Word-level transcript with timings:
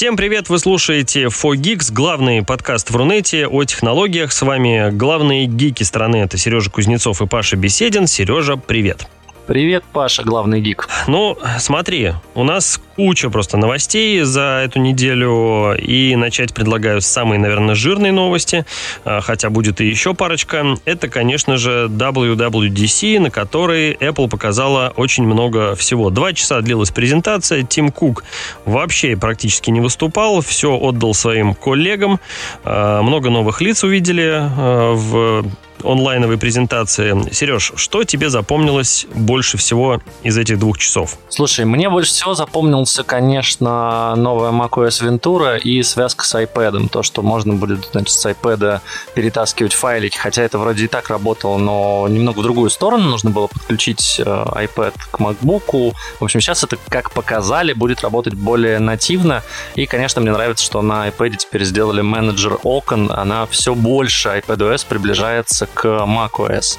Всем 0.00 0.16
привет, 0.16 0.48
вы 0.48 0.58
слушаете 0.58 1.24
4Geeks, 1.24 1.92
главный 1.92 2.42
подкаст 2.42 2.88
в 2.88 2.96
Рунете 2.96 3.46
о 3.46 3.64
технологиях. 3.64 4.32
С 4.32 4.40
вами 4.40 4.88
главные 4.92 5.44
гики 5.44 5.82
страны, 5.82 6.16
это 6.16 6.38
Сережа 6.38 6.70
Кузнецов 6.70 7.20
и 7.20 7.26
Паша 7.26 7.56
Беседин. 7.56 8.06
Сережа, 8.06 8.56
привет. 8.56 9.06
Привет, 9.46 9.84
Паша, 9.92 10.22
главный 10.22 10.62
гик. 10.62 10.88
Ну, 11.06 11.36
смотри, 11.58 12.14
у 12.34 12.44
нас 12.44 12.80
куча 12.96 13.30
просто 13.30 13.56
новостей 13.56 14.20
за 14.22 14.62
эту 14.64 14.78
неделю, 14.78 15.74
и 15.76 16.16
начать 16.16 16.54
предлагаю 16.54 17.00
с 17.00 17.06
самой, 17.06 17.38
наверное, 17.38 17.74
жирной 17.74 18.10
новости, 18.10 18.64
а, 19.04 19.20
хотя 19.20 19.50
будет 19.50 19.80
и 19.80 19.86
еще 19.86 20.14
парочка. 20.14 20.76
Это, 20.84 21.08
конечно 21.08 21.56
же, 21.56 21.88
WWDC, 21.88 23.20
на 23.20 23.30
которой 23.30 23.92
Apple 23.94 24.28
показала 24.28 24.92
очень 24.96 25.24
много 25.24 25.74
всего. 25.74 26.10
Два 26.10 26.32
часа 26.32 26.60
длилась 26.60 26.90
презентация, 26.90 27.62
Тим 27.62 27.90
Кук 27.90 28.24
вообще 28.64 29.16
практически 29.16 29.70
не 29.70 29.80
выступал, 29.80 30.40
все 30.40 30.76
отдал 30.76 31.14
своим 31.14 31.54
коллегам, 31.54 32.20
а, 32.64 33.02
много 33.02 33.30
новых 33.30 33.60
лиц 33.60 33.82
увидели 33.84 34.30
а, 34.32 34.94
в 34.94 35.44
онлайновой 35.84 36.38
презентации. 36.38 37.16
Сереж, 37.32 37.72
что 37.76 38.04
тебе 38.04 38.30
запомнилось 38.30 39.06
больше 39.14 39.56
всего 39.58 40.00
из 40.22 40.36
этих 40.36 40.58
двух 40.58 40.78
часов? 40.78 41.18
Слушай, 41.28 41.64
мне 41.64 41.88
больше 41.88 42.10
всего 42.10 42.34
запомнился, 42.34 42.89
конечно, 43.06 44.14
новая 44.16 44.50
macOS 44.50 45.02
Ventura 45.02 45.58
и 45.58 45.82
связка 45.82 46.24
с 46.24 46.34
iPad. 46.34 46.88
То, 46.88 47.02
что 47.02 47.22
можно 47.22 47.54
будет 47.54 47.88
значит, 47.92 48.10
с 48.10 48.26
iPad 48.26 48.80
перетаскивать 49.14 49.74
файлики, 49.74 50.16
хотя 50.16 50.42
это 50.42 50.58
вроде 50.58 50.84
и 50.84 50.88
так 50.88 51.08
работало, 51.08 51.58
но 51.58 52.06
немного 52.08 52.40
в 52.40 52.42
другую 52.42 52.70
сторону 52.70 53.08
нужно 53.08 53.30
было 53.30 53.46
подключить 53.46 54.20
э, 54.20 54.22
iPad 54.24 54.94
к 55.10 55.20
MacBook. 55.20 55.94
В 56.20 56.24
общем, 56.24 56.40
сейчас 56.40 56.64
это, 56.64 56.76
как 56.88 57.12
показали, 57.12 57.72
будет 57.72 58.02
работать 58.02 58.34
более 58.34 58.78
нативно. 58.78 59.42
И, 59.74 59.86
конечно, 59.86 60.20
мне 60.20 60.32
нравится, 60.32 60.64
что 60.64 60.82
на 60.82 61.08
iPad 61.08 61.36
теперь 61.36 61.64
сделали 61.64 62.00
менеджер 62.00 62.58
окон. 62.62 63.10
Она 63.10 63.46
все 63.46 63.74
больше 63.74 64.28
iPadOS 64.28 64.86
приближается 64.88 65.66
к 65.66 65.84
macOS. 65.86 66.78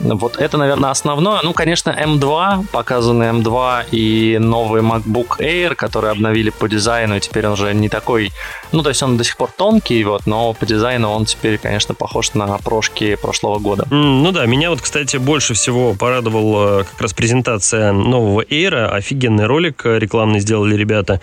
Вот 0.00 0.36
это, 0.36 0.56
наверное, 0.56 0.90
основное. 0.90 1.40
Ну, 1.42 1.52
конечно, 1.52 1.90
M2, 1.90 2.66
показанный 2.70 3.30
M2 3.30 3.86
и 3.90 4.38
новый 4.38 4.82
MacBook 4.82 5.38
Air, 5.40 5.74
который 5.74 6.10
обновили 6.10 6.50
по 6.50 6.68
дизайну, 6.68 7.16
и 7.16 7.20
теперь 7.20 7.46
он 7.46 7.52
уже 7.54 7.74
не 7.74 7.88
такой... 7.88 8.30
Ну, 8.72 8.82
то 8.82 8.90
есть 8.90 9.02
он 9.02 9.16
до 9.16 9.24
сих 9.24 9.36
пор 9.36 9.50
тонкий, 9.56 10.04
вот, 10.04 10.26
но 10.26 10.52
по 10.52 10.66
дизайну 10.66 11.10
он 11.10 11.24
теперь, 11.24 11.58
конечно, 11.58 11.94
похож 11.94 12.34
на 12.34 12.58
прошки 12.58 13.16
прошлого 13.16 13.58
года. 13.58 13.84
Mm, 13.90 14.22
ну 14.22 14.32
да, 14.32 14.46
меня 14.46 14.70
вот, 14.70 14.80
кстати, 14.80 15.16
больше 15.16 15.54
всего 15.54 15.94
порадовала 15.94 16.84
как 16.84 17.00
раз 17.00 17.12
презентация 17.12 17.92
нового 17.92 18.42
Air. 18.42 18.86
Офигенный 18.86 19.46
ролик 19.46 19.84
рекламный 19.84 20.40
сделали 20.40 20.76
ребята. 20.76 21.20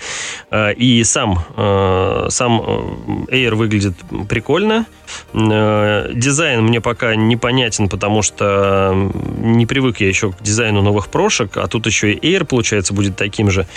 Э, 0.51 0.73
и 0.73 1.03
сам, 1.03 1.39
э, 1.55 2.27
сам 2.29 2.59
Air 3.29 3.55
выглядит 3.55 3.93
прикольно. 4.27 4.85
Э, 5.33 6.11
дизайн 6.13 6.63
мне 6.63 6.81
пока 6.81 7.15
непонятен, 7.15 7.89
потому 7.89 8.21
что 8.21 8.64
не 8.93 9.65
привык 9.65 10.01
я 10.01 10.07
еще 10.07 10.31
к 10.31 10.41
дизайну 10.41 10.81
новых 10.81 11.07
прошек, 11.07 11.57
а 11.57 11.67
тут 11.67 11.85
еще 11.85 12.11
и 12.11 12.33
Air, 12.33 12.45
получается, 12.45 12.93
будет 12.93 13.15
таким 13.15 13.49
же. 13.51 13.67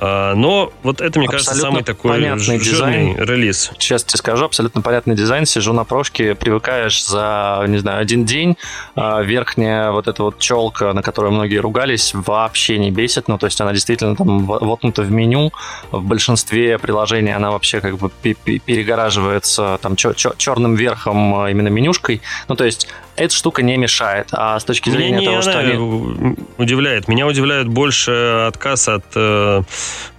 А, 0.00 0.34
но 0.34 0.72
вот 0.82 1.00
это, 1.00 1.18
мне 1.18 1.28
абсолютно 1.28 1.52
кажется, 1.52 1.54
самый 1.54 1.82
такой 1.82 2.38
жирный 2.38 2.58
дизайн. 2.58 3.16
релиз. 3.16 3.70
Сейчас 3.78 4.04
тебе 4.04 4.18
скажу, 4.18 4.44
абсолютно 4.44 4.82
понятный 4.82 5.14
дизайн. 5.14 5.46
Сижу 5.46 5.72
на 5.72 5.84
прошке, 5.84 6.34
привыкаешь 6.34 7.04
за, 7.04 7.64
не 7.68 7.78
знаю, 7.78 8.00
один 8.00 8.24
день. 8.24 8.56
А, 8.96 9.22
верхняя 9.22 9.92
вот 9.92 10.08
эта 10.08 10.22
вот 10.22 10.38
челка, 10.38 10.92
на 10.92 11.02
которую 11.02 11.32
многие 11.32 11.58
ругались, 11.58 12.12
вообще 12.12 12.78
не 12.78 12.90
бесит. 12.90 13.28
Ну, 13.28 13.38
то 13.38 13.46
есть 13.46 13.60
она 13.60 13.72
действительно 13.72 14.16
там 14.16 14.44
воткнута 14.44 15.02
в 15.02 15.10
меню. 15.10 15.52
В 15.90 16.02
большинстве 16.02 16.78
приложений 16.78 17.36
она 17.36 17.50
вообще 17.50 17.80
как 17.80 17.96
бы 17.96 18.10
перегораживается 18.10 19.78
там 19.80 19.96
черным 19.96 20.74
верхом 20.74 21.34
а, 21.34 21.50
именно 21.50 21.68
менюшкой. 21.68 22.20
Ну, 22.48 22.56
то 22.56 22.64
есть 22.64 22.88
эта 23.16 23.34
штука 23.34 23.62
не 23.62 23.76
мешает. 23.76 24.28
А 24.32 24.58
с 24.58 24.64
точки 24.64 24.90
зрения 24.90 25.18
Мне 25.18 25.26
того, 25.26 25.42
что 25.42 25.58
они... 25.58 26.36
удивляет. 26.58 27.08
Меня 27.08 27.26
удивляет 27.26 27.68
больше 27.68 28.46
отказ 28.48 28.88
от 28.88 29.04
э, 29.14 29.62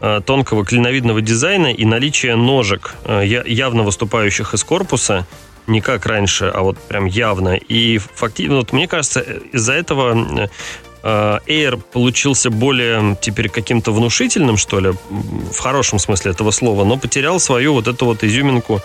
э, 0.01 0.21
тонкого 0.25 0.65
клиновидного 0.65 1.21
дизайна 1.21 1.67
и 1.67 1.85
наличие 1.85 2.35
ножек, 2.35 2.95
э, 3.03 3.23
явно 3.25 3.83
выступающих 3.83 4.53
из 4.53 4.63
корпуса 4.63 5.25
не 5.67 5.81
как 5.81 6.05
раньше, 6.05 6.45
а 6.53 6.61
вот 6.61 6.77
прям 6.77 7.05
явно. 7.05 7.55
И 7.55 7.97
фактически, 7.97 8.53
вот 8.53 8.71
мне 8.71 8.87
кажется, 8.87 9.21
из-за 9.51 9.73
этого 9.73 10.15
э, 10.15 10.47
Э, 10.47 10.84
Air 11.05 11.79
получился 11.91 12.49
более 12.49 13.15
теперь 13.21 13.49
каким-то 13.49 13.91
внушительным, 13.91 14.57
что 14.57 14.79
ли, 14.79 14.93
в 15.09 15.59
хорошем 15.59 15.99
смысле 15.99 16.31
этого 16.31 16.49
слова, 16.49 16.83
но 16.83 16.97
потерял 16.97 17.39
свою 17.39 17.73
вот 17.73 17.87
эту 17.87 18.05
вот 18.05 18.23
изюминку, 18.23 18.81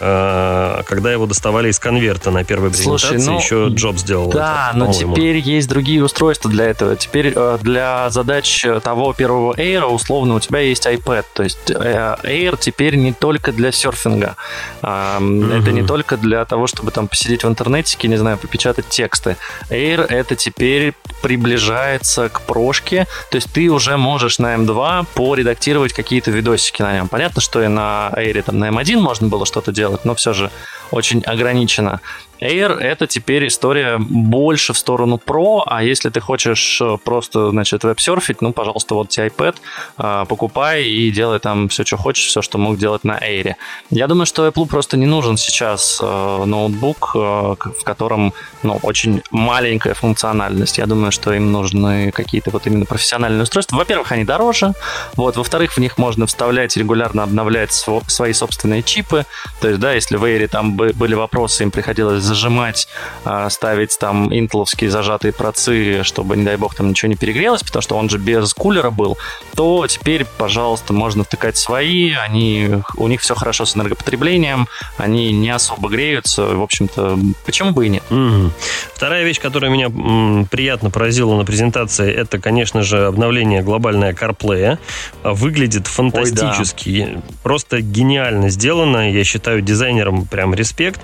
э, 0.00 0.82
когда 0.86 1.12
его 1.12 1.26
доставали 1.26 1.70
из 1.70 1.80
конверта 1.80 2.30
на 2.30 2.44
первой 2.44 2.70
презентации, 2.70 3.18
Слушай, 3.18 3.26
ну, 3.26 3.38
еще 3.38 3.68
Джоб 3.74 3.98
сделал 3.98 4.30
Да, 4.30 4.68
это, 4.70 4.78
но 4.78 4.92
теперь 4.92 5.38
есть 5.38 5.68
другие 5.68 6.04
устройства 6.04 6.48
для 6.48 6.66
этого. 6.66 6.94
Теперь 6.94 7.32
э, 7.34 7.58
для 7.60 8.08
задач 8.10 8.64
того 8.84 9.12
первого 9.12 9.54
Air, 9.54 9.84
условно, 9.86 10.36
у 10.36 10.40
тебя 10.40 10.60
есть 10.60 10.86
iPad, 10.86 11.24
то 11.34 11.42
есть 11.42 11.70
Air 11.70 12.56
теперь 12.60 12.94
не 12.94 13.12
только 13.12 13.50
для 13.50 13.72
серфинга, 13.72 14.36
mm-hmm. 14.80 15.60
это 15.60 15.72
не 15.72 15.82
только 15.82 16.16
для 16.16 16.44
того, 16.44 16.68
чтобы 16.68 16.92
там 16.92 17.08
посидеть 17.08 17.42
в 17.42 17.48
интернете, 17.48 17.96
не 18.06 18.16
знаю, 18.16 18.38
попечатать 18.38 18.88
тексты. 18.88 19.36
Air 19.70 20.06
это 20.08 20.36
теперь 20.36 20.94
приближается 21.20 21.63
приближается 21.64 22.28
к 22.28 22.42
прошке, 22.42 23.06
то 23.30 23.36
есть 23.36 23.50
ты 23.52 23.70
уже 23.70 23.96
можешь 23.96 24.38
на 24.38 24.54
M2 24.54 25.06
поредактировать 25.14 25.92
какие-то 25.92 26.30
видосики 26.30 26.82
на 26.82 26.94
нем. 26.94 27.08
Понятно, 27.08 27.40
что 27.40 27.62
и 27.62 27.68
на 27.68 28.10
Air 28.14 28.42
там 28.42 28.58
на 28.58 28.68
M1 28.68 28.96
можно 28.96 29.28
было 29.28 29.46
что-то 29.46 29.72
делать, 29.72 30.04
но 30.04 30.14
все 30.14 30.32
же 30.32 30.50
очень 30.94 31.22
ограничено. 31.22 32.00
Air— 32.40 32.78
это 32.80 33.06
теперь 33.06 33.46
история 33.46 33.96
больше 33.98 34.72
в 34.72 34.78
сторону 34.78 35.20
Pro, 35.24 35.62
а 35.66 35.82
если 35.82 36.10
ты 36.10 36.20
хочешь 36.20 36.80
э, 36.80 36.98
просто, 37.02 37.50
значит, 37.50 37.84
веб-серфить, 37.84 38.42
ну, 38.42 38.52
пожалуйста, 38.52 38.94
вот 38.94 39.08
тебе 39.08 39.28
iPad, 39.28 39.56
э, 39.98 40.24
покупай 40.28 40.84
и 40.84 41.10
делай 41.10 41.38
там 41.38 41.68
все, 41.68 41.84
что 41.84 41.96
хочешь, 41.96 42.26
все, 42.26 42.42
что 42.42 42.58
мог 42.58 42.76
делать 42.76 43.04
на 43.04 43.18
Air. 43.18 43.54
Я 43.90 44.06
думаю, 44.08 44.26
что 44.26 44.46
Apple 44.46 44.66
просто 44.66 44.96
не 44.96 45.06
нужен 45.06 45.36
сейчас 45.36 46.00
э, 46.02 46.44
ноутбук, 46.44 47.14
в 47.14 47.84
котором, 47.84 48.34
ну, 48.62 48.78
очень 48.82 49.22
маленькая 49.30 49.94
функциональность. 49.94 50.78
Я 50.78 50.86
думаю, 50.86 51.12
что 51.12 51.32
им 51.32 51.52
нужны 51.52 52.10
какие-то 52.10 52.50
вот 52.50 52.66
именно 52.66 52.84
профессиональные 52.84 53.44
устройства. 53.44 53.76
Во-первых, 53.76 54.12
они 54.12 54.24
дороже, 54.24 54.74
вот, 55.14 55.36
во-вторых, 55.36 55.72
в 55.74 55.78
них 55.78 55.98
можно 55.98 56.26
вставлять 56.26 56.76
регулярно 56.76 57.22
обновлять 57.22 57.72
свои 57.72 58.32
собственные 58.32 58.82
чипы, 58.82 59.24
то 59.60 59.68
есть, 59.68 59.80
да, 59.80 59.92
если 59.92 60.16
в 60.16 60.24
Air 60.24 60.48
там 60.48 60.76
были 60.92 61.14
вопросы, 61.14 61.62
им 61.62 61.70
приходилось 61.70 62.22
зажимать, 62.22 62.88
а, 63.24 63.48
ставить 63.50 63.98
там 63.98 64.34
интеловские 64.34 64.90
зажатые 64.90 65.32
процы, 65.32 66.02
чтобы, 66.02 66.36
не 66.36 66.44
дай 66.44 66.56
бог, 66.56 66.74
там 66.74 66.88
ничего 66.88 67.08
не 67.08 67.16
перегрелось, 67.16 67.62
потому 67.62 67.82
что 67.82 67.96
он 67.96 68.08
же 68.08 68.18
без 68.18 68.52
кулера 68.54 68.90
был, 68.90 69.18
то 69.54 69.86
теперь, 69.86 70.26
пожалуйста, 70.38 70.92
можно 70.92 71.24
втыкать 71.24 71.56
свои, 71.56 72.12
они, 72.12 72.82
у 72.96 73.08
них 73.08 73.20
все 73.20 73.34
хорошо 73.34 73.64
с 73.64 73.76
энергопотреблением, 73.76 74.68
они 74.96 75.32
не 75.32 75.50
особо 75.50 75.88
греются, 75.88 76.44
в 76.44 76.62
общем-то, 76.62 77.18
почему 77.46 77.70
бы 77.72 77.86
и 77.86 77.88
нет. 77.88 78.02
Угу. 78.10 78.50
Вторая 78.94 79.24
вещь, 79.24 79.40
которая 79.40 79.70
меня 79.70 79.86
м, 79.86 80.46
приятно 80.50 80.90
поразила 80.90 81.36
на 81.36 81.44
презентации, 81.44 82.12
это, 82.12 82.38
конечно 82.38 82.82
же, 82.82 83.06
обновление 83.06 83.62
глобальное 83.62 84.12
CarPlay. 84.12 84.78
Выглядит 85.22 85.86
фантастически, 85.86 86.88
Ой, 86.88 87.12
да. 87.16 87.22
просто 87.42 87.80
гениально 87.80 88.48
сделано, 88.48 89.10
я 89.10 89.24
считаю 89.24 89.60
дизайнером 89.60 90.26
прям 90.26 90.54
респект. 90.64 91.00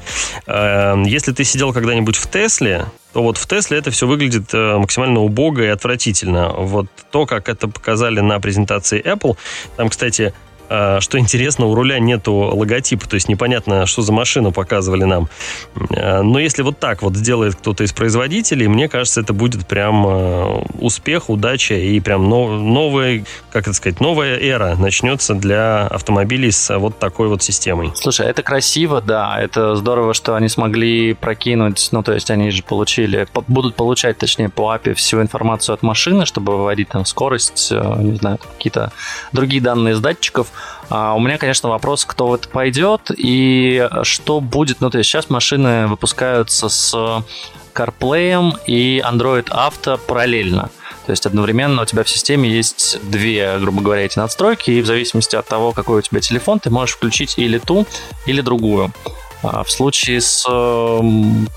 Эм, 0.47 1.03
если 1.03 1.33
ты 1.33 1.45
сидел 1.45 1.73
когда-нибудь 1.73 2.17
в 2.17 2.27
Тесле, 2.29 2.87
то 3.13 3.23
вот 3.23 3.37
в 3.37 3.47
Тесле 3.47 3.79
это 3.79 3.91
все 3.91 4.07
выглядит 4.07 4.55
э, 4.55 4.79
максимально 4.79 5.21
убого 5.21 5.61
и 5.61 5.67
отвратительно. 5.67 6.49
Вот 6.49 6.87
то, 7.11 7.27
как 7.27 7.49
это 7.49 7.69
показали 7.69 8.21
на 8.21 8.41
презентации 8.41 9.03
Apple, 9.03 9.37
там, 9.77 9.89
кстати, 9.91 10.33
что 11.01 11.19
интересно, 11.19 11.67
у 11.67 11.75
руля 11.75 11.99
нету 11.99 12.33
логотипа, 12.33 13.09
то 13.09 13.15
есть 13.15 13.29
непонятно, 13.29 13.87
что 13.87 14.03
за 14.03 14.13
машину 14.13 14.53
показывали 14.53 15.05
нам. 15.05 15.29
А, 15.97 16.23
но 16.23 16.39
если 16.39 16.63
вот 16.63 16.79
так 16.79 17.03
вот 17.03 17.17
сделает 17.17 17.57
кто-то 17.57 17.85
из 17.85 17.93
производителей, 17.93 18.69
мне 18.69 18.89
кажется, 18.89 19.21
это 19.21 19.33
будет 19.33 19.67
прям 19.67 20.07
а, 20.07 20.63
успех, 20.79 21.29
удача 21.29 21.75
и 21.75 21.99
прям 22.01 22.29
новая, 22.29 23.25
как 23.51 23.65
это 23.65 23.73
сказать, 23.73 24.01
новая 24.01 24.39
эра 24.39 24.77
начнется 24.77 25.35
для 25.35 25.87
автомобилей 25.87 26.51
с 26.51 26.79
вот 26.79 26.99
такой 26.99 27.29
вот 27.29 27.43
системой. 27.43 27.93
Слушай, 27.95 28.27
это 28.27 28.43
красиво, 28.43 29.01
да, 29.01 29.41
это 29.41 29.75
здорово, 29.77 30.15
что 30.15 30.35
они 30.35 30.49
смогли 30.49 31.15
прокинуть, 31.15 31.89
ну, 31.93 32.03
то 32.03 32.13
есть 32.13 32.31
они 32.31 32.51
же 32.51 32.63
получили, 32.63 33.27
будут 33.49 33.75
получать, 33.75 34.19
точнее, 34.19 34.49
по 34.49 34.75
API 34.75 34.95
всю 34.95 35.21
информацию 35.21 35.75
от 35.75 35.83
машины, 35.83 36.27
чтобы 36.27 36.57
выводить 36.57 36.89
там 36.89 37.05
скорость, 37.05 37.69
э, 37.73 37.95
не 37.99 38.17
знаю, 38.17 38.39
какие-то 38.39 38.93
другие 39.33 39.63
данные 39.63 39.95
с 39.95 40.01
датчиков. 40.01 40.49
А 40.89 41.15
у 41.15 41.21
меня, 41.21 41.39
конечно, 41.39 41.69
вопрос, 41.69 42.05
кто 42.05 42.29
в 42.29 42.35
это 42.35 42.49
пойдет 42.49 43.11
и 43.17 43.89
что 44.03 44.41
будет. 44.41 44.81
Ну, 44.81 44.91
то 44.91 44.99
есть 44.99 45.09
сейчас 45.09 45.31
машины 45.31 45.87
выпускаются 45.87 46.69
с 46.69 46.95
CarPlay 47.75 48.59
и 48.67 49.03
Android 49.05 49.49
Auto 49.49 49.99
параллельно. 49.99 50.71
То 51.07 51.13
есть 51.13 51.27
одновременно 51.27 51.83
у 51.83 51.85
тебя 51.85 52.05
в 52.05 52.09
системе 52.09 52.49
есть 52.49 52.99
две, 53.03 53.59
грубо 53.59 53.83
говоря, 53.83 54.03
эти 54.03 54.19
настройки, 54.19 54.71
и 54.71 54.83
в 54.83 54.87
зависимости 54.87 55.35
от 55.35 55.47
того, 55.47 55.73
какой 55.73 55.99
у 55.99 56.03
тебя 56.03 56.21
телефон, 56.21 56.61
ты 56.61 56.71
можешь 56.71 56.97
включить 56.97 57.39
или 57.39 57.59
ту, 57.59 57.87
или 58.27 58.41
другую. 58.41 58.93
А 59.43 59.65
в 59.65 59.71
случае 59.71 60.21
с 60.21 60.45
э, 60.49 61.01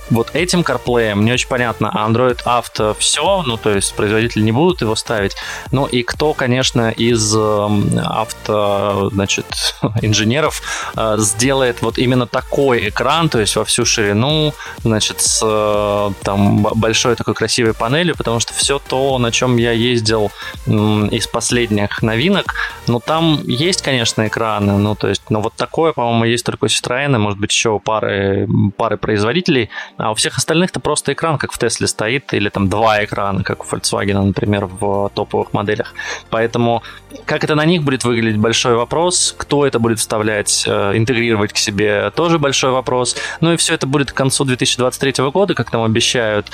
вот 0.09 0.29
этим 0.33 0.61
CarPlay 0.61 1.15
не 1.15 1.33
очень 1.33 1.49
понятно, 1.49 1.91
а 1.93 2.09
Android 2.09 2.39
Auto 2.45 2.95
все, 2.97 3.43
ну 3.45 3.57
то 3.57 3.71
есть 3.71 3.93
производители 3.93 4.41
не 4.41 4.51
будут 4.51 4.81
его 4.81 4.95
ставить. 4.95 5.35
Ну 5.71 5.85
и 5.85 6.03
кто, 6.03 6.33
конечно, 6.33 6.91
из 6.91 7.35
э, 7.35 7.69
авто, 8.05 9.09
значит, 9.11 9.45
инженеров 10.01 10.61
э, 10.95 11.15
сделает 11.17 11.81
вот 11.81 11.97
именно 11.97 12.25
такой 12.25 12.89
экран, 12.89 13.27
то 13.27 13.39
есть 13.39 13.55
во 13.55 13.65
всю 13.65 13.85
ширину, 13.85 14.53
значит, 14.83 15.19
с 15.19 15.41
э, 15.43 16.11
там 16.23 16.61
большой 16.61 17.15
такой 17.15 17.33
красивой 17.33 17.73
панелью, 17.73 18.15
потому 18.15 18.39
что 18.39 18.53
все 18.53 18.79
то, 18.79 19.17
на 19.17 19.31
чем 19.31 19.57
я 19.57 19.71
ездил 19.71 20.31
из 20.65 21.27
последних 21.27 22.01
новинок, 22.01 22.53
ну 22.87 22.99
там 22.99 23.41
есть, 23.45 23.81
конечно, 23.81 24.25
экраны, 24.27 24.77
ну 24.77 24.95
то 24.95 25.09
есть, 25.09 25.23
но 25.29 25.41
вот 25.41 25.53
такое, 25.55 25.91
по-моему, 25.91 26.25
есть 26.25 26.45
только 26.45 26.65
у 26.65 26.67
Citroёn, 26.67 27.17
может 27.17 27.39
быть, 27.39 27.51
еще 27.51 27.72
пары, 27.79 28.47
пары 28.77 28.97
производителей, 28.97 29.69
а 29.97 30.11
у 30.11 30.15
всех 30.15 30.37
остальных-то 30.37 30.79
просто 30.79 31.13
экран, 31.13 31.37
как 31.37 31.51
в 31.51 31.57
Тесле 31.57 31.87
стоит, 31.87 32.33
или 32.33 32.49
там 32.49 32.69
два 32.69 33.03
экрана, 33.03 33.43
как 33.43 33.63
у 33.63 33.75
Volkswagen, 33.75 34.21
например, 34.21 34.65
в 34.65 35.09
топовых 35.13 35.53
моделях. 35.53 35.93
Поэтому 36.29 36.83
как 37.25 37.43
это 37.43 37.55
на 37.55 37.65
них 37.65 37.83
будет 37.83 38.03
выглядеть, 38.03 38.39
большой 38.39 38.75
вопрос. 38.75 39.35
Кто 39.37 39.65
это 39.65 39.79
будет 39.79 39.99
вставлять, 39.99 40.65
э, 40.67 40.97
интегрировать 40.97 41.53
к 41.53 41.57
себе, 41.57 42.11
тоже 42.15 42.39
большой 42.39 42.71
вопрос. 42.71 43.15
Ну 43.41 43.53
и 43.53 43.57
все 43.57 43.73
это 43.75 43.87
будет 43.87 44.11
к 44.11 44.15
концу 44.15 44.45
2023 44.45 45.29
года, 45.31 45.53
как 45.53 45.71
нам 45.73 45.83
обещают. 45.83 46.47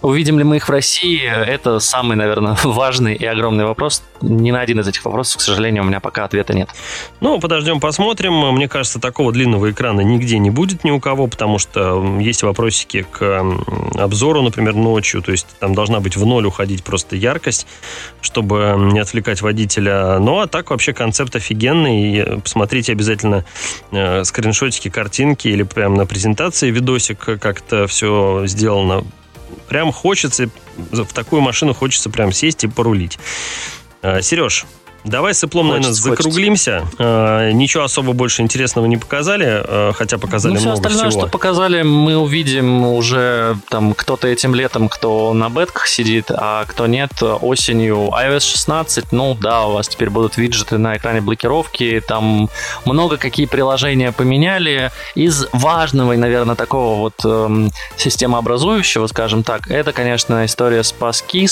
Увидим 0.00 0.38
ли 0.38 0.44
мы 0.44 0.56
их 0.56 0.68
в 0.68 0.70
России, 0.70 1.22
это 1.24 1.80
самый, 1.80 2.16
наверное, 2.16 2.56
важный 2.64 3.14
и 3.14 3.24
огромный 3.24 3.64
вопрос. 3.64 4.02
Ни 4.20 4.50
на 4.52 4.60
один 4.60 4.80
из 4.80 4.88
этих 4.88 5.04
вопросов, 5.04 5.38
к 5.38 5.40
сожалению, 5.40 5.82
у 5.82 5.86
меня 5.86 6.00
пока 6.00 6.24
ответа 6.24 6.54
нет. 6.54 6.68
Ну, 7.20 7.40
подождем, 7.40 7.80
посмотрим. 7.80 8.54
Мне 8.54 8.68
кажется, 8.68 9.00
такого 9.00 9.32
длинного 9.32 9.70
экрана 9.70 10.02
нигде 10.02 10.38
не 10.38 10.50
будет 10.50 10.84
ни 10.84 10.90
у 10.90 11.00
кого, 11.00 11.26
потому 11.26 11.58
что 11.58 12.18
есть 12.20 12.42
вопросики 12.42 13.06
к 13.10 13.44
обзору, 13.96 14.42
например, 14.42 14.74
ночью. 14.74 15.20
То 15.22 15.32
есть 15.32 15.46
там 15.58 15.74
должна 15.74 15.98
быть 15.98 16.16
в 16.16 16.24
ноль 16.24 16.46
уходить 16.46 16.84
просто 16.84 17.16
яркость, 17.16 17.66
чтобы 18.20 18.74
не 18.92 19.00
отвлекать 19.00 19.42
водителя. 19.42 20.18
Ну, 20.20 20.38
а 20.38 20.46
так 20.46 20.70
вообще 20.70 20.92
концепт 20.92 21.34
офигенный. 21.34 22.40
Посмотрите 22.40 22.92
обязательно 22.92 23.44
э, 23.90 24.22
скриншотики, 24.24 24.90
картинки 24.90 25.48
или 25.48 25.64
прямо 25.64 25.96
на 25.96 26.06
презентации 26.06 26.70
видосик, 26.70 27.18
как 27.18 27.60
это 27.60 27.86
все 27.88 28.44
сделано 28.46 29.04
прям 29.68 29.92
хочется, 29.92 30.48
в 30.76 31.12
такую 31.12 31.42
машину 31.42 31.74
хочется 31.74 32.10
прям 32.10 32.32
сесть 32.32 32.64
и 32.64 32.68
порулить. 32.68 33.18
Э, 34.02 34.22
Сереж, 34.22 34.66
Давай 35.04 35.32
с 35.32 35.44
Эплом, 35.44 35.68
наверное, 35.68 35.92
закруглимся. 35.92 36.84
Э, 36.98 37.52
ничего 37.52 37.84
особо 37.84 38.12
больше 38.12 38.42
интересного 38.42 38.86
не 38.86 38.96
показали, 38.96 39.62
э, 39.64 39.92
хотя 39.94 40.18
показали 40.18 40.54
ну, 40.54 40.60
много 40.60 40.74
остальное, 40.74 41.10
всего. 41.10 41.22
что 41.22 41.30
показали, 41.30 41.82
мы 41.82 42.16
увидим 42.16 42.84
уже 42.84 43.56
там 43.68 43.94
кто-то 43.94 44.26
этим 44.26 44.54
летом, 44.54 44.88
кто 44.88 45.32
на 45.32 45.48
бетках 45.50 45.86
сидит, 45.86 46.30
а 46.30 46.64
кто 46.66 46.86
нет, 46.86 47.10
осенью 47.22 48.10
iOS 48.12 48.40
16. 48.40 49.12
Ну 49.12 49.36
да, 49.40 49.66
у 49.66 49.72
вас 49.74 49.88
теперь 49.88 50.10
будут 50.10 50.36
виджеты 50.36 50.78
на 50.78 50.96
экране 50.96 51.20
блокировки, 51.20 52.02
там 52.06 52.50
много 52.84 53.18
какие 53.18 53.46
приложения 53.46 54.10
поменяли. 54.12 54.90
Из 55.14 55.46
важного 55.52 56.14
и, 56.14 56.16
наверное, 56.16 56.56
такого 56.56 56.98
вот 56.98 57.24
эм, 57.24 57.70
системообразующего, 57.96 59.06
скажем 59.06 59.42
так, 59.42 59.70
это, 59.70 59.92
конечно, 59.92 60.44
история 60.44 60.82
с 60.82 60.92
Passkey, 60.92 61.48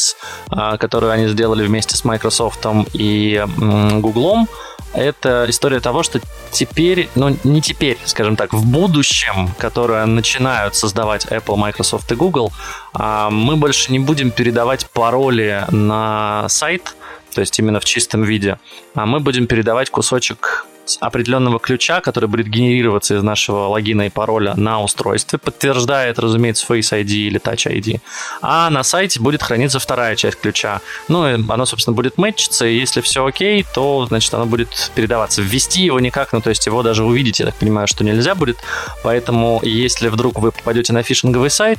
э, 0.51 0.77
которую 0.79 1.13
они 1.13 1.29
сделали 1.29 1.65
вместе 1.65 1.97
с 1.97 2.05
Microsoft 2.05 2.67
и 2.93 3.36
Гуглом, 3.45 4.49
это 4.97 5.45
история 5.49 5.81
того, 5.81 6.03
что 6.03 6.21
теперь, 6.51 7.09
ну 7.15 7.37
не 7.45 7.61
теперь, 7.61 7.99
скажем 8.05 8.37
так, 8.37 8.55
в 8.55 8.65
будущем, 8.65 9.51
которое 9.59 10.07
начинают 10.07 10.75
создавать 10.75 11.27
Apple, 11.27 11.57
Microsoft 11.57 12.11
и 12.13 12.15
Google, 12.15 12.51
а, 12.95 13.29
мы 13.31 13.57
больше 13.57 13.93
не 13.93 13.99
будем 13.99 14.31
передавать 14.31 14.89
пароли 14.91 15.65
на 15.71 16.47
сайт, 16.49 16.95
то 17.35 17.41
есть 17.43 17.59
именно 17.59 17.79
в 17.79 17.85
чистом 17.85 18.23
виде, 18.23 18.59
а 18.95 19.05
мы 19.05 19.21
будем 19.21 19.47
передавать 19.47 19.91
кусочек 19.91 20.67
определенного 21.01 21.59
ключа, 21.59 22.01
который 22.01 22.29
будет 22.29 22.49
генерироваться 22.49 23.17
из 23.17 23.23
нашего 23.23 23.67
логина 23.67 24.07
и 24.07 24.11
пароля 24.11 24.55
на 24.57 24.83
устройстве, 24.83 25.39
подтверждает, 25.39 26.19
разумеется, 26.19 26.67
Face 26.69 26.93
ID 26.93 27.11
или 27.11 27.41
Touch 27.41 27.71
ID. 27.71 28.01
А 28.43 28.71
на 28.71 28.83
сайте 28.83 29.21
будет 29.21 29.43
храниться 29.43 29.79
вторая 29.79 30.17
часть 30.17 30.41
ключа. 30.41 30.81
Ну, 31.09 31.29
и 31.29 31.35
оно, 31.49 31.67
собственно, 31.67 31.95
будет 31.95 32.19
мэтчиться, 32.19 32.67
и 32.67 32.77
если 32.77 33.01
все 33.01 33.25
окей, 33.25 33.65
то, 33.75 34.07
значит, 34.07 34.33
оно 34.35 34.47
будет 34.47 34.91
передаваться. 34.95 35.43
Ввести 35.43 35.83
его 35.83 36.01
никак, 36.01 36.33
ну, 36.33 36.41
то 36.41 36.51
есть 36.51 36.67
его 36.67 36.83
даже 36.83 37.05
увидеть, 37.05 37.41
я 37.41 37.47
так 37.47 37.57
понимаю, 37.57 37.87
что 37.87 38.05
нельзя 38.05 38.35
будет. 38.35 38.59
Поэтому, 39.03 39.61
если 39.63 40.09
вдруг 40.09 40.39
вы 40.39 40.53
попадете 40.53 40.93
на 40.93 41.03
фишинговый 41.03 41.51
сайт, 41.51 41.79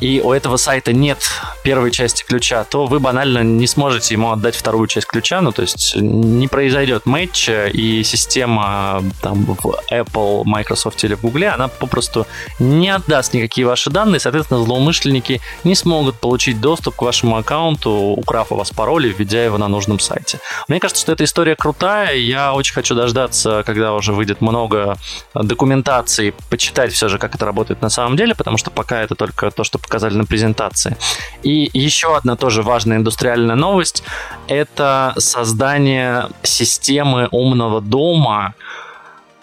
и 0.00 0.20
у 0.22 0.32
этого 0.32 0.56
сайта 0.56 0.92
нет 0.92 1.18
первой 1.62 1.90
части 1.90 2.24
ключа, 2.24 2.64
то 2.64 2.86
вы 2.86 3.00
банально 3.00 3.42
не 3.42 3.66
сможете 3.66 4.14
ему 4.14 4.32
отдать 4.32 4.56
вторую 4.56 4.86
часть 4.86 5.06
ключа, 5.06 5.40
ну 5.40 5.52
то 5.52 5.62
есть 5.62 5.96
не 5.96 6.48
произойдет 6.48 7.06
матч, 7.06 7.48
и 7.48 8.02
система 8.04 9.02
там 9.22 9.44
в 9.44 9.78
Apple, 9.90 10.42
Microsoft 10.44 11.02
или 11.04 11.14
в 11.14 11.22
Google, 11.22 11.44
она 11.54 11.68
попросту 11.68 12.26
не 12.58 12.90
отдаст 12.90 13.34
никакие 13.34 13.66
ваши 13.66 13.90
данные, 13.90 14.20
соответственно, 14.20 14.64
злоумышленники 14.64 15.40
не 15.64 15.74
смогут 15.74 16.16
получить 16.16 16.60
доступ 16.60 16.96
к 16.96 17.02
вашему 17.02 17.36
аккаунту, 17.36 17.90
украв 17.90 18.52
у 18.52 18.56
вас 18.56 18.70
пароль 18.70 19.06
и 19.06 19.10
введя 19.10 19.44
его 19.44 19.58
на 19.58 19.68
нужном 19.68 19.98
сайте. 20.00 20.38
Мне 20.68 20.80
кажется, 20.80 21.02
что 21.02 21.12
эта 21.12 21.24
история 21.24 21.56
крутая, 21.56 22.16
я 22.16 22.52
очень 22.54 22.74
хочу 22.74 22.94
дождаться, 22.94 23.62
когда 23.64 23.94
уже 23.94 24.12
выйдет 24.12 24.40
много 24.40 24.96
документации, 25.34 26.34
почитать 26.50 26.92
все 26.92 27.08
же, 27.08 27.18
как 27.18 27.34
это 27.34 27.44
работает 27.44 27.82
на 27.82 27.90
самом 27.90 28.16
деле, 28.16 28.34
потому 28.34 28.58
что 28.58 28.70
пока 28.70 29.00
это 29.00 29.14
только 29.14 29.50
то, 29.50 29.64
что 29.64 29.78
показали 29.84 30.14
на 30.14 30.24
презентации. 30.24 30.96
И 31.42 31.70
еще 31.72 32.16
одна 32.16 32.36
тоже 32.36 32.62
важная 32.62 32.96
индустриальная 32.96 33.56
новость– 33.56 34.02
это 34.48 35.14
создание 35.18 36.28
системы 36.42 37.28
умного 37.30 37.80
дома, 37.80 38.54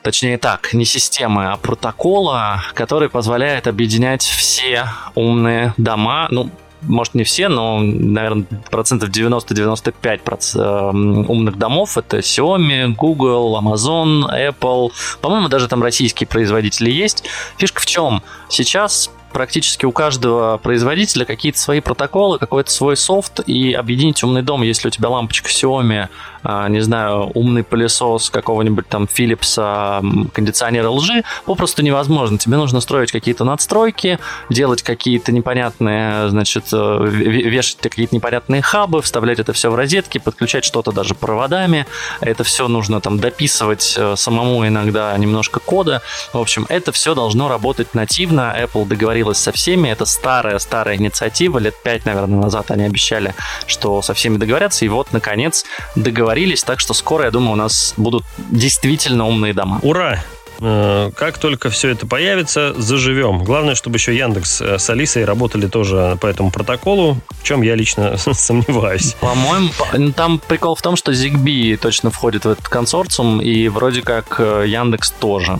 точнее 0.01 0.37
так, 0.37 0.73
не 0.73 0.85
системы, 0.85 1.51
а 1.51 1.57
протокола, 1.57 2.63
который 2.73 3.09
позволяет 3.09 3.67
объединять 3.67 4.23
все 4.23 4.87
умные 5.15 5.73
дома, 5.77 6.27
ну, 6.31 6.49
может, 6.81 7.13
не 7.13 7.23
все, 7.23 7.47
но, 7.47 7.79
наверное, 7.79 8.45
процентов 8.69 9.09
90-95 9.09 10.59
эм, 10.59 11.29
умных 11.29 11.57
домов 11.57 11.97
это 11.97 12.19
Xiaomi, 12.19 12.95
Google, 12.95 13.59
Amazon, 13.61 14.23
Apple. 14.29 14.91
По-моему, 15.21 15.47
даже 15.47 15.67
там 15.67 15.83
российские 15.83 16.27
производители 16.27 16.89
есть. 16.89 17.23
Фишка 17.57 17.81
в 17.81 17.85
чем? 17.85 18.23
Сейчас 18.49 19.11
практически 19.31 19.85
у 19.85 19.91
каждого 19.91 20.57
производителя 20.57 21.25
какие-то 21.25 21.59
свои 21.59 21.79
протоколы, 21.79 22.39
какой-то 22.39 22.71
свой 22.71 22.97
софт, 22.97 23.39
и 23.41 23.73
объединить 23.73 24.23
умный 24.23 24.41
дом, 24.41 24.61
если 24.61 24.87
у 24.87 24.91
тебя 24.91 25.09
лампочка 25.09 25.49
Xiaomi, 25.49 26.07
не 26.43 26.81
знаю, 26.81 27.31
умный 27.33 27.63
пылесос 27.63 28.29
какого-нибудь 28.29 28.87
там 28.87 29.03
Philips, 29.03 29.55
а, 29.57 30.01
кондиционер 30.33 30.85
LG, 30.85 31.23
попросту 31.45 31.83
невозможно. 31.83 32.37
Тебе 32.37 32.57
нужно 32.57 32.81
строить 32.81 33.11
какие-то 33.11 33.43
надстройки, 33.43 34.19
делать 34.49 34.81
какие-то 34.81 35.31
непонятные, 35.31 36.29
значит, 36.29 36.65
э, 36.73 37.05
вешать 37.05 37.77
какие-то 37.81 38.15
непонятные 38.15 38.61
хабы, 38.61 39.01
вставлять 39.01 39.39
это 39.39 39.53
все 39.53 39.69
в 39.69 39.75
розетки, 39.75 40.17
подключать 40.17 40.65
что-то 40.65 40.91
даже 40.91 41.13
проводами. 41.15 41.85
Это 42.21 42.43
все 42.43 42.67
нужно 42.67 43.01
там 43.01 43.19
дописывать 43.19 43.95
э, 43.97 44.15
самому 44.15 44.67
иногда 44.67 45.15
немножко 45.17 45.59
кода. 45.59 46.01
В 46.33 46.39
общем, 46.39 46.65
это 46.69 46.91
все 46.91 47.13
должно 47.15 47.49
работать 47.49 47.93
нативно. 47.93 48.55
Apple 48.59 48.87
договорилась 48.87 49.37
со 49.37 49.51
всеми. 49.51 49.89
Это 49.89 50.05
старая-старая 50.05 50.97
инициатива. 50.97 51.59
Лет 51.59 51.75
пять, 51.83 52.05
наверное, 52.05 52.39
назад 52.39 52.71
они 52.71 52.83
обещали, 52.83 53.35
что 53.67 54.01
со 54.01 54.13
всеми 54.13 54.37
договорятся. 54.37 54.85
И 54.85 54.89
вот, 54.89 55.11
наконец, 55.11 55.65
договорились 55.95 56.30
договорились, 56.31 56.63
так 56.63 56.79
что 56.79 56.93
скоро, 56.93 57.25
я 57.25 57.31
думаю, 57.31 57.53
у 57.53 57.55
нас 57.55 57.93
будут 57.97 58.23
действительно 58.51 59.27
умные 59.27 59.53
дома. 59.53 59.79
Ура! 59.83 60.23
Э, 60.61 61.11
как 61.15 61.37
только 61.39 61.69
все 61.69 61.89
это 61.89 62.07
появится, 62.07 62.73
заживем. 62.77 63.43
Главное, 63.43 63.75
чтобы 63.75 63.97
еще 63.97 64.15
Яндекс 64.15 64.61
э, 64.61 64.79
с 64.79 64.89
Алисой 64.89 65.25
работали 65.25 65.67
тоже 65.67 66.17
по 66.21 66.27
этому 66.27 66.49
протоколу, 66.51 67.17
в 67.31 67.43
чем 67.43 67.63
я 67.63 67.75
лично 67.75 68.15
сомневаюсь. 68.33 69.15
По-моему, 69.19 69.69
ну, 69.93 70.13
там 70.13 70.39
прикол 70.39 70.75
в 70.75 70.81
том, 70.81 70.95
что 70.95 71.11
ZigBee 71.11 71.75
точно 71.75 72.11
входит 72.11 72.45
в 72.45 72.49
этот 72.49 72.69
консорциум, 72.69 73.41
и 73.41 73.67
вроде 73.67 74.01
как 74.01 74.35
э, 74.39 74.65
Яндекс 74.67 75.11
тоже. 75.11 75.59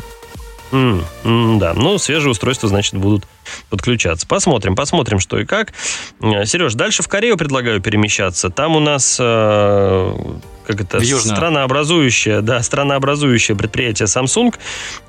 Mm, 0.72 1.04
mm, 1.26 1.60
да, 1.60 1.74
ну, 1.74 1.98
свежие 1.98 2.32
устройства, 2.32 2.70
значит, 2.70 2.96
будут 2.96 3.26
подключаться. 3.70 4.26
Посмотрим, 4.26 4.78
посмотрим, 4.78 5.20
что 5.20 5.38
и 5.38 5.46
как. 5.46 5.74
Сереж, 6.22 6.76
дальше 6.76 7.04
в 7.04 7.10
Корею 7.10 7.36
предлагаю 7.36 7.82
перемещаться. 7.82 8.50
Там 8.50 8.78
у 8.78 8.80
нас 8.80 9.20
как 10.72 10.82
это, 10.82 11.20
странообразующее, 11.20 12.42
да, 12.42 12.62
странообразующее 12.62 13.58
предприятие 13.58 14.08
Samsung, 14.08 14.56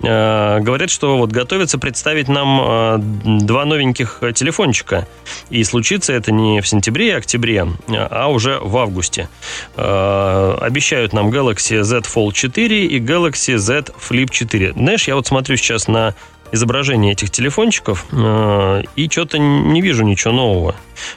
э, 0.02 0.60
говорят, 0.60 0.90
что 0.90 1.18
вот 1.18 1.30
готовится 1.30 1.78
представить 1.78 2.28
нам 2.28 2.60
э, 2.60 2.98
два 3.44 3.64
новеньких 3.64 4.20
телефончика. 4.34 5.06
И 5.50 5.62
случится 5.64 6.12
это 6.12 6.32
не 6.32 6.60
в 6.60 6.68
сентябре 6.68 7.08
и 7.08 7.12
октябре, 7.12 7.66
а 7.88 8.28
уже 8.28 8.58
в 8.58 8.76
августе. 8.76 9.28
Э, 9.76 10.56
обещают 10.60 11.12
нам 11.12 11.30
Galaxy 11.30 11.82
Z 11.82 12.00
Fold 12.00 12.32
4 12.32 12.86
и 12.86 13.00
Galaxy 13.00 13.56
Z 13.56 13.86
Flip 13.98 14.30
4. 14.30 14.72
Знаешь, 14.72 15.08
я 15.08 15.14
вот 15.14 15.26
смотрю 15.26 15.56
сейчас 15.56 15.88
на 15.88 16.14
изображение 16.52 17.12
этих 17.12 17.30
телефончиков 17.30 18.06
э, 18.12 18.82
и 18.94 19.08
что-то 19.08 19.38
не 19.38 19.80
вижу 19.80 20.04
ничего 20.04 20.34
нового. 20.34 20.74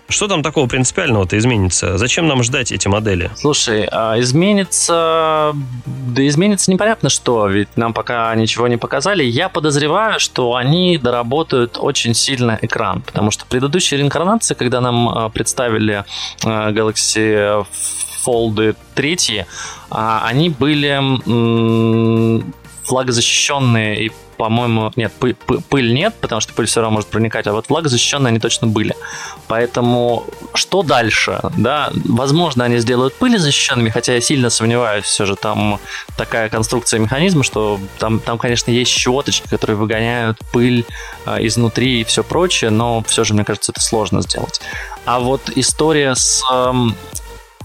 Что 0.07 0.27
там 0.27 0.41
такого 0.41 0.67
принципиального-то 0.67 1.37
изменится? 1.37 1.97
Зачем 1.97 2.27
нам 2.27 2.41
ждать 2.41 2.71
эти 2.71 2.87
модели? 2.87 3.29
Слушай, 3.35 3.87
а 3.91 4.19
изменится... 4.19 5.53
Да 5.85 6.25
изменится 6.25 6.71
непонятно 6.71 7.09
что, 7.09 7.47
ведь 7.47 7.75
нам 7.75 7.93
пока 7.93 8.33
ничего 8.35 8.67
не 8.67 8.77
показали. 8.77 9.23
Я 9.23 9.49
подозреваю, 9.49 10.19
что 10.19 10.55
они 10.55 10.97
доработают 10.97 11.77
очень 11.79 12.13
сильно 12.13 12.57
экран, 12.61 13.01
потому 13.01 13.31
что 13.31 13.45
предыдущие 13.45 13.99
реинкарнации, 13.99 14.53
когда 14.53 14.79
нам 14.79 15.09
а, 15.09 15.29
представили 15.29 16.05
а, 16.45 16.71
Galaxy 16.71 17.65
Fold 18.25 18.75
3, 18.95 19.45
они 19.89 20.49
были 20.49 20.99
влагозащищенные 22.87 24.05
и 24.05 24.11
по-моему, 24.37 24.91
нет, 24.95 25.13
пыль, 25.13 25.35
пыль 25.69 25.93
нет, 25.93 26.13
потому 26.21 26.41
что 26.41 26.53
пыль 26.53 26.65
все 26.65 26.81
равно 26.81 26.95
может 26.95 27.09
проникать, 27.09 27.47
а 27.47 27.53
вот 27.53 27.69
влагозащищенные 27.69 28.29
они 28.29 28.39
точно 28.39 28.67
были. 28.67 28.95
Поэтому 29.47 30.25
что 30.53 30.83
дальше? 30.83 31.39
Да, 31.57 31.91
возможно, 32.05 32.63
они 32.65 32.77
сделают 32.77 33.15
пыль 33.15 33.37
защищенными, 33.37 33.89
хотя 33.89 34.13
я 34.13 34.21
сильно 34.21 34.49
сомневаюсь, 34.49 35.05
все 35.05 35.25
же 35.25 35.35
там 35.35 35.79
такая 36.17 36.49
конструкция 36.49 36.99
механизма, 36.99 37.43
что 37.43 37.79
там, 37.99 38.19
там 38.19 38.37
конечно, 38.37 38.71
есть 38.71 38.91
щеточки, 38.91 39.47
которые 39.47 39.77
выгоняют 39.77 40.39
пыль 40.51 40.85
э, 41.25 41.45
изнутри 41.45 42.01
и 42.01 42.03
все 42.03 42.23
прочее, 42.23 42.71
но 42.71 43.03
все 43.07 43.23
же, 43.23 43.33
мне 43.33 43.43
кажется, 43.43 43.71
это 43.71 43.81
сложно 43.81 44.21
сделать. 44.21 44.61
А 45.05 45.19
вот 45.19 45.49
история 45.55 46.15
с 46.15 46.41
э, 46.51 46.73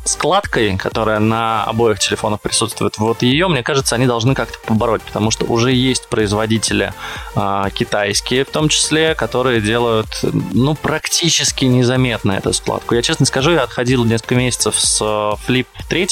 складкой, 0.04 0.76
которая 0.76 1.18
на 1.18 1.64
обоих 1.64 1.98
телефонах 1.98 2.40
присутствует, 2.40 2.98
вот 2.98 3.22
ее, 3.22 3.48
мне 3.48 3.62
кажется, 3.62 3.94
они 3.94 4.06
должны 4.06 4.34
как-то 4.34 4.58
побороть, 4.66 5.02
потому 5.02 5.30
что 5.30 5.44
уже 5.46 5.72
есть 5.72 6.08
производители 6.08 6.92
э, 7.34 7.64
китайские, 7.74 8.44
в 8.44 8.50
том 8.50 8.68
числе, 8.68 9.14
которые 9.14 9.60
делают, 9.60 10.08
ну, 10.22 10.74
практически 10.74 11.64
незаметно 11.64 12.32
эту 12.32 12.52
складку. 12.52 12.94
Я 12.94 13.02
честно 13.02 13.26
скажу, 13.26 13.52
я 13.52 13.62
отходил 13.62 14.04
несколько 14.04 14.34
месяцев 14.34 14.78
с 14.78 15.00
Flip 15.02 15.66
3, 15.88 16.08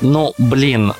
ну, 0.00 0.34
блин, 0.38 0.94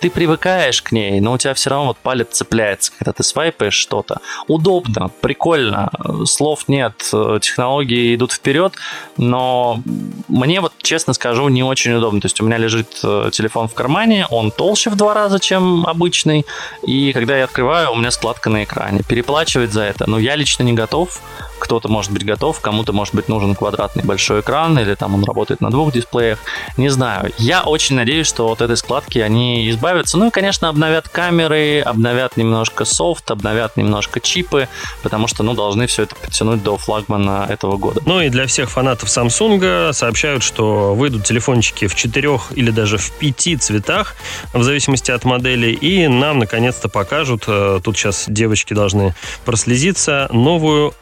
ты 0.00 0.10
привыкаешь 0.10 0.82
к 0.82 0.92
ней, 0.92 1.20
но 1.20 1.32
у 1.32 1.38
тебя 1.38 1.54
все 1.54 1.70
равно 1.70 1.88
вот 1.88 1.98
палец 1.98 2.28
цепляется, 2.32 2.92
когда 2.96 3.12
ты 3.12 3.22
свайпаешь 3.22 3.74
что-то. 3.74 4.20
Удобно, 4.48 5.10
прикольно, 5.20 5.90
слов 6.24 6.64
нет, 6.68 6.94
технологии 7.40 8.14
идут 8.14 8.32
вперед, 8.32 8.74
но 9.16 9.82
мне 10.28 10.60
вот, 10.60 10.72
честно 10.82 11.12
скажу, 11.12 11.48
не 11.48 11.62
очень 11.62 11.92
удобно. 11.92 12.20
То 12.20 12.26
есть 12.26 12.40
у 12.40 12.44
меня 12.44 12.58
лежит 12.58 13.00
э, 13.02 13.30
телефон 13.32 13.68
в 13.68 13.74
кармане, 13.74 14.26
он 14.30 14.50
толще 14.50 14.90
в 14.90 14.96
два 14.96 15.14
раза, 15.14 15.38
чем 15.38 15.86
обычный, 15.86 16.44
и 16.82 17.12
когда 17.12 17.36
я 17.36 17.44
открываю, 17.44 17.92
у 17.92 17.96
меня 17.96 18.10
складка 18.10 18.50
на 18.50 18.64
экране. 18.64 19.02
Переплачивать 19.06 19.72
за 19.72 19.82
это, 19.82 20.08
ну, 20.08 20.18
я 20.18 20.36
лично 20.36 20.62
не 20.64 20.72
готов, 20.72 21.20
кто-то 21.60 21.88
может 21.88 22.10
быть 22.10 22.24
готов, 22.24 22.60
кому-то 22.60 22.92
может 22.92 23.14
быть 23.14 23.28
нужен 23.28 23.54
квадратный 23.54 24.02
большой 24.02 24.40
экран, 24.40 24.78
или 24.78 24.94
там 24.94 25.14
он 25.14 25.24
работает 25.24 25.60
на 25.60 25.70
двух 25.70 25.92
дисплеях, 25.92 26.38
не 26.76 26.88
знаю. 26.88 27.32
Я 27.38 27.62
очень 27.62 27.96
надеюсь, 27.96 28.26
что 28.26 28.48
вот 28.48 28.60
этой 28.60 28.76
складки 28.76 29.18
они 29.18 29.70
избавятся. 29.70 30.18
Ну 30.18 30.28
и, 30.28 30.30
конечно, 30.30 30.68
обновят 30.68 31.08
камеры, 31.08 31.80
обновят 31.80 32.36
немножко 32.36 32.84
софт, 32.84 33.30
обновят 33.30 33.76
немножко 33.76 34.20
чипы, 34.20 34.68
потому 35.02 35.28
что, 35.28 35.42
ну, 35.42 35.54
должны 35.54 35.86
все 35.86 36.02
это 36.02 36.14
подтянуть 36.14 36.62
до 36.62 36.76
флагмана 36.76 37.46
этого 37.48 37.76
года. 37.76 38.00
Ну 38.06 38.20
и 38.20 38.28
для 38.28 38.46
всех 38.46 38.70
фанатов 38.70 39.08
Samsung 39.08 39.92
сообщают, 39.92 40.42
что 40.42 40.94
выйдут 40.94 41.24
телефончики 41.24 41.86
в 41.86 41.94
четырех 41.94 42.52
или 42.56 42.70
даже 42.70 42.98
в 42.98 43.12
пяти 43.12 43.56
цветах, 43.56 44.16
в 44.52 44.62
зависимости 44.62 45.10
от 45.10 45.24
модели, 45.24 45.68
и 45.72 46.08
нам 46.08 46.38
наконец-то 46.38 46.88
покажут, 46.88 47.44
э, 47.46 47.80
тут 47.82 47.96
сейчас 47.96 48.24
девочки 48.28 48.74
должны 48.74 49.14
прослезиться, 49.44 50.28
новую 50.32 50.94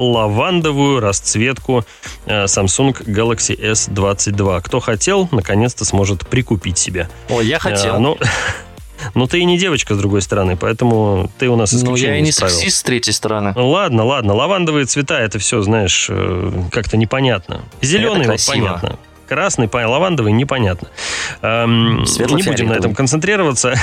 лавандовую 0.48 1.00
расцветку 1.00 1.84
э, 2.26 2.44
Samsung 2.44 2.94
Galaxy 3.04 3.54
S22. 3.58 4.62
Кто 4.62 4.80
хотел, 4.80 5.28
наконец-то 5.30 5.84
сможет 5.84 6.26
прикупить 6.26 6.78
себе. 6.78 7.08
Ой, 7.28 7.46
я 7.46 7.58
хотел. 7.58 7.96
А, 7.96 7.98
ну, 7.98 8.18
но 9.14 9.26
ты 9.26 9.40
и 9.40 9.44
не 9.44 9.58
девочка, 9.58 9.94
с 9.94 9.98
другой 9.98 10.22
стороны, 10.22 10.56
поэтому 10.56 11.30
ты 11.38 11.48
у 11.48 11.56
нас 11.56 11.74
исключение 11.74 12.08
Ну, 12.08 12.14
я 12.14 12.18
и 12.18 12.22
не 12.22 12.32
сексист 12.32 12.78
с 12.78 12.82
третьей 12.82 13.12
стороны. 13.12 13.52
Ну, 13.54 13.68
ладно, 13.68 14.04
ладно. 14.04 14.34
Лавандовые 14.34 14.86
цвета, 14.86 15.20
это 15.20 15.38
все, 15.38 15.60
знаешь, 15.60 16.06
э, 16.08 16.52
как-то 16.72 16.96
непонятно. 16.96 17.60
Зеленый, 17.82 18.26
вот 18.26 18.40
понятно. 18.46 18.98
Красный, 19.28 19.68
лавандовый, 19.73 20.32
непонятно. 20.32 20.88
Эм, 21.42 22.02
не 22.02 22.42
будем 22.42 22.68
на 22.68 22.73
этом 22.73 22.94
концентрироваться. 22.94 23.75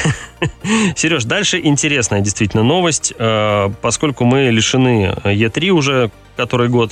Сереж, 0.96 1.25
дальше 1.25 1.60
интересная 1.64 2.22
действительно 2.22 2.64
новость, 2.64 3.14
э, 3.18 3.70
поскольку 3.82 4.25
мы 4.25 4.50
лишены 4.50 5.16
E3 5.24 5.70
уже 5.70 6.12
который 6.36 6.68
год. 6.68 6.92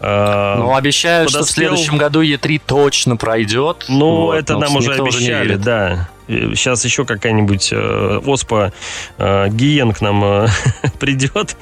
Э, 0.00 0.56
ну, 0.58 0.76
обещают, 0.76 1.32
подоспел... 1.32 1.44
что 1.44 1.52
в 1.52 1.54
следующем 1.54 1.98
году 1.98 2.22
E3 2.22 2.60
точно 2.64 3.16
пройдет. 3.16 3.86
Ну, 3.88 4.26
вот, 4.26 4.36
это 4.36 4.56
нам 4.58 4.76
уже 4.76 4.94
обещали, 4.94 5.56
да. 5.56 6.08
Сейчас 6.28 6.84
еще 6.84 7.04
какая-нибудь 7.04 7.70
э, 7.72 8.20
оспа 8.24 8.72
э, 9.18 9.48
гиен 9.48 9.92
к 9.92 10.00
нам 10.00 10.24
э, 10.24 10.48
придет 10.98 11.56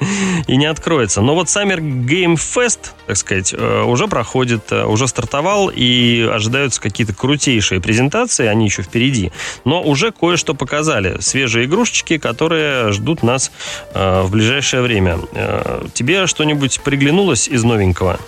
и 0.47 0.57
не 0.57 0.65
откроется. 0.65 1.21
Но 1.21 1.35
вот 1.35 1.47
Summer 1.47 1.79
Game 1.79 2.35
Fest, 2.35 2.91
так 3.07 3.17
сказать, 3.17 3.53
э, 3.53 3.83
уже 3.83 4.07
проходит, 4.07 4.71
э, 4.71 4.85
уже 4.85 5.07
стартовал 5.07 5.71
и 5.73 6.27
ожидаются 6.31 6.81
какие-то 6.81 7.13
крутейшие 7.13 7.79
презентации, 7.79 8.47
они 8.47 8.65
еще 8.65 8.81
впереди. 8.81 9.31
Но 9.65 9.81
уже 9.83 10.11
кое-что 10.11 10.55
показали. 10.55 11.17
Свежие 11.19 11.65
игрушечки, 11.65 12.17
которые 12.17 12.91
ждут 12.91 13.23
нас 13.23 13.51
э, 13.93 14.21
в 14.23 14.31
ближайшее 14.31 14.81
время. 14.81 15.19
Э, 15.33 15.85
тебе 15.93 16.27
что-нибудь 16.27 16.81
приглянулось 16.81 17.47
из 17.47 17.63
новенького? 17.63 18.19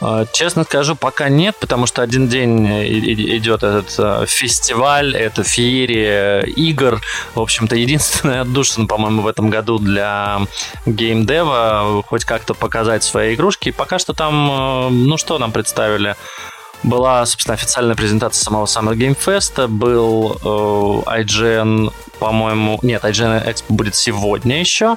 А, 0.00 0.24
честно 0.32 0.64
скажу, 0.64 0.96
пока 0.96 1.28
нет, 1.28 1.56
потому 1.60 1.86
что 1.86 2.02
один 2.02 2.28
день 2.28 2.66
идет 2.66 3.62
этот 3.62 3.94
а, 3.98 4.26
фестиваль, 4.26 5.14
это 5.14 5.42
феерия 5.42 6.40
игр. 6.40 7.00
В 7.34 7.40
общем-то, 7.40 7.76
единственная 7.76 8.40
отдушина, 8.42 8.86
по-моему, 8.86 9.22
в 9.22 9.26
этом 9.26 9.50
году 9.50 9.78
для 9.78 10.40
геймдева 10.86 12.02
хоть 12.06 12.24
как-то 12.24 12.54
показать 12.54 13.04
свои 13.04 13.34
игрушки. 13.34 13.70
Пока 13.70 13.98
что 13.98 14.14
там, 14.14 15.06
ну 15.06 15.16
что 15.16 15.38
нам 15.38 15.52
представили? 15.52 16.16
Была, 16.82 17.26
собственно, 17.26 17.54
официальная 17.54 17.94
презентация 17.94 18.42
самого 18.42 18.64
Summer 18.64 18.94
Game 18.94 19.16
Fest, 19.16 19.68
был 19.68 20.38
э, 20.42 21.20
IGN 21.20 21.92
по-моему... 22.20 22.78
Нет, 22.82 23.02
IGN 23.02 23.44
Expo 23.46 23.64
будет 23.70 23.94
сегодня 23.94 24.60
еще. 24.60 24.96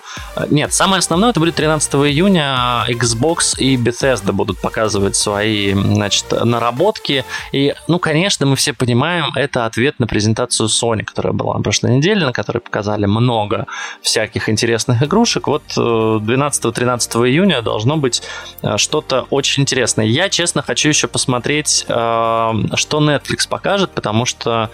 Нет, 0.50 0.74
самое 0.74 1.00
основное 1.00 1.32
это 1.32 1.40
будет 1.40 1.56
13 1.56 1.94
июня. 1.96 2.86
Xbox 2.90 3.58
и 3.58 3.78
Bethesda 3.78 4.34
будут 4.34 4.60
показывать 4.60 5.16
свои, 5.16 5.74
значит, 5.74 6.26
наработки. 6.32 7.26
И, 7.52 7.74
ну, 7.88 7.98
конечно, 7.98 8.46
мы 8.46 8.56
все 8.56 8.74
понимаем, 8.74 9.32
это 9.36 9.66
ответ 9.66 10.00
на 10.00 10.08
презентацию 10.08 10.68
Sony, 10.68 11.04
которая 11.04 11.34
была 11.34 11.56
на 11.56 11.64
прошлой 11.64 11.96
неделе, 11.96 12.26
на 12.26 12.34
которой 12.34 12.60
показали 12.60 13.06
много 13.06 13.68
всяких 14.02 14.50
интересных 14.50 15.02
игрушек. 15.02 15.48
Вот 15.48 15.64
12-13 15.76 17.26
э, 17.26 17.30
июня 17.30 17.62
должно 17.62 17.98
быть 17.98 18.22
э, 18.62 18.78
что-то 18.78 19.26
очень 19.30 19.64
интересное. 19.64 20.06
Я, 20.06 20.30
честно, 20.30 20.62
хочу 20.62 20.90
еще 20.90 21.08
посмотреть, 21.08 21.86
э, 21.88 21.94
что 21.94 23.00
Netflix 23.00 23.48
покажет, 23.48 23.92
потому 23.92 24.26
что 24.26 24.70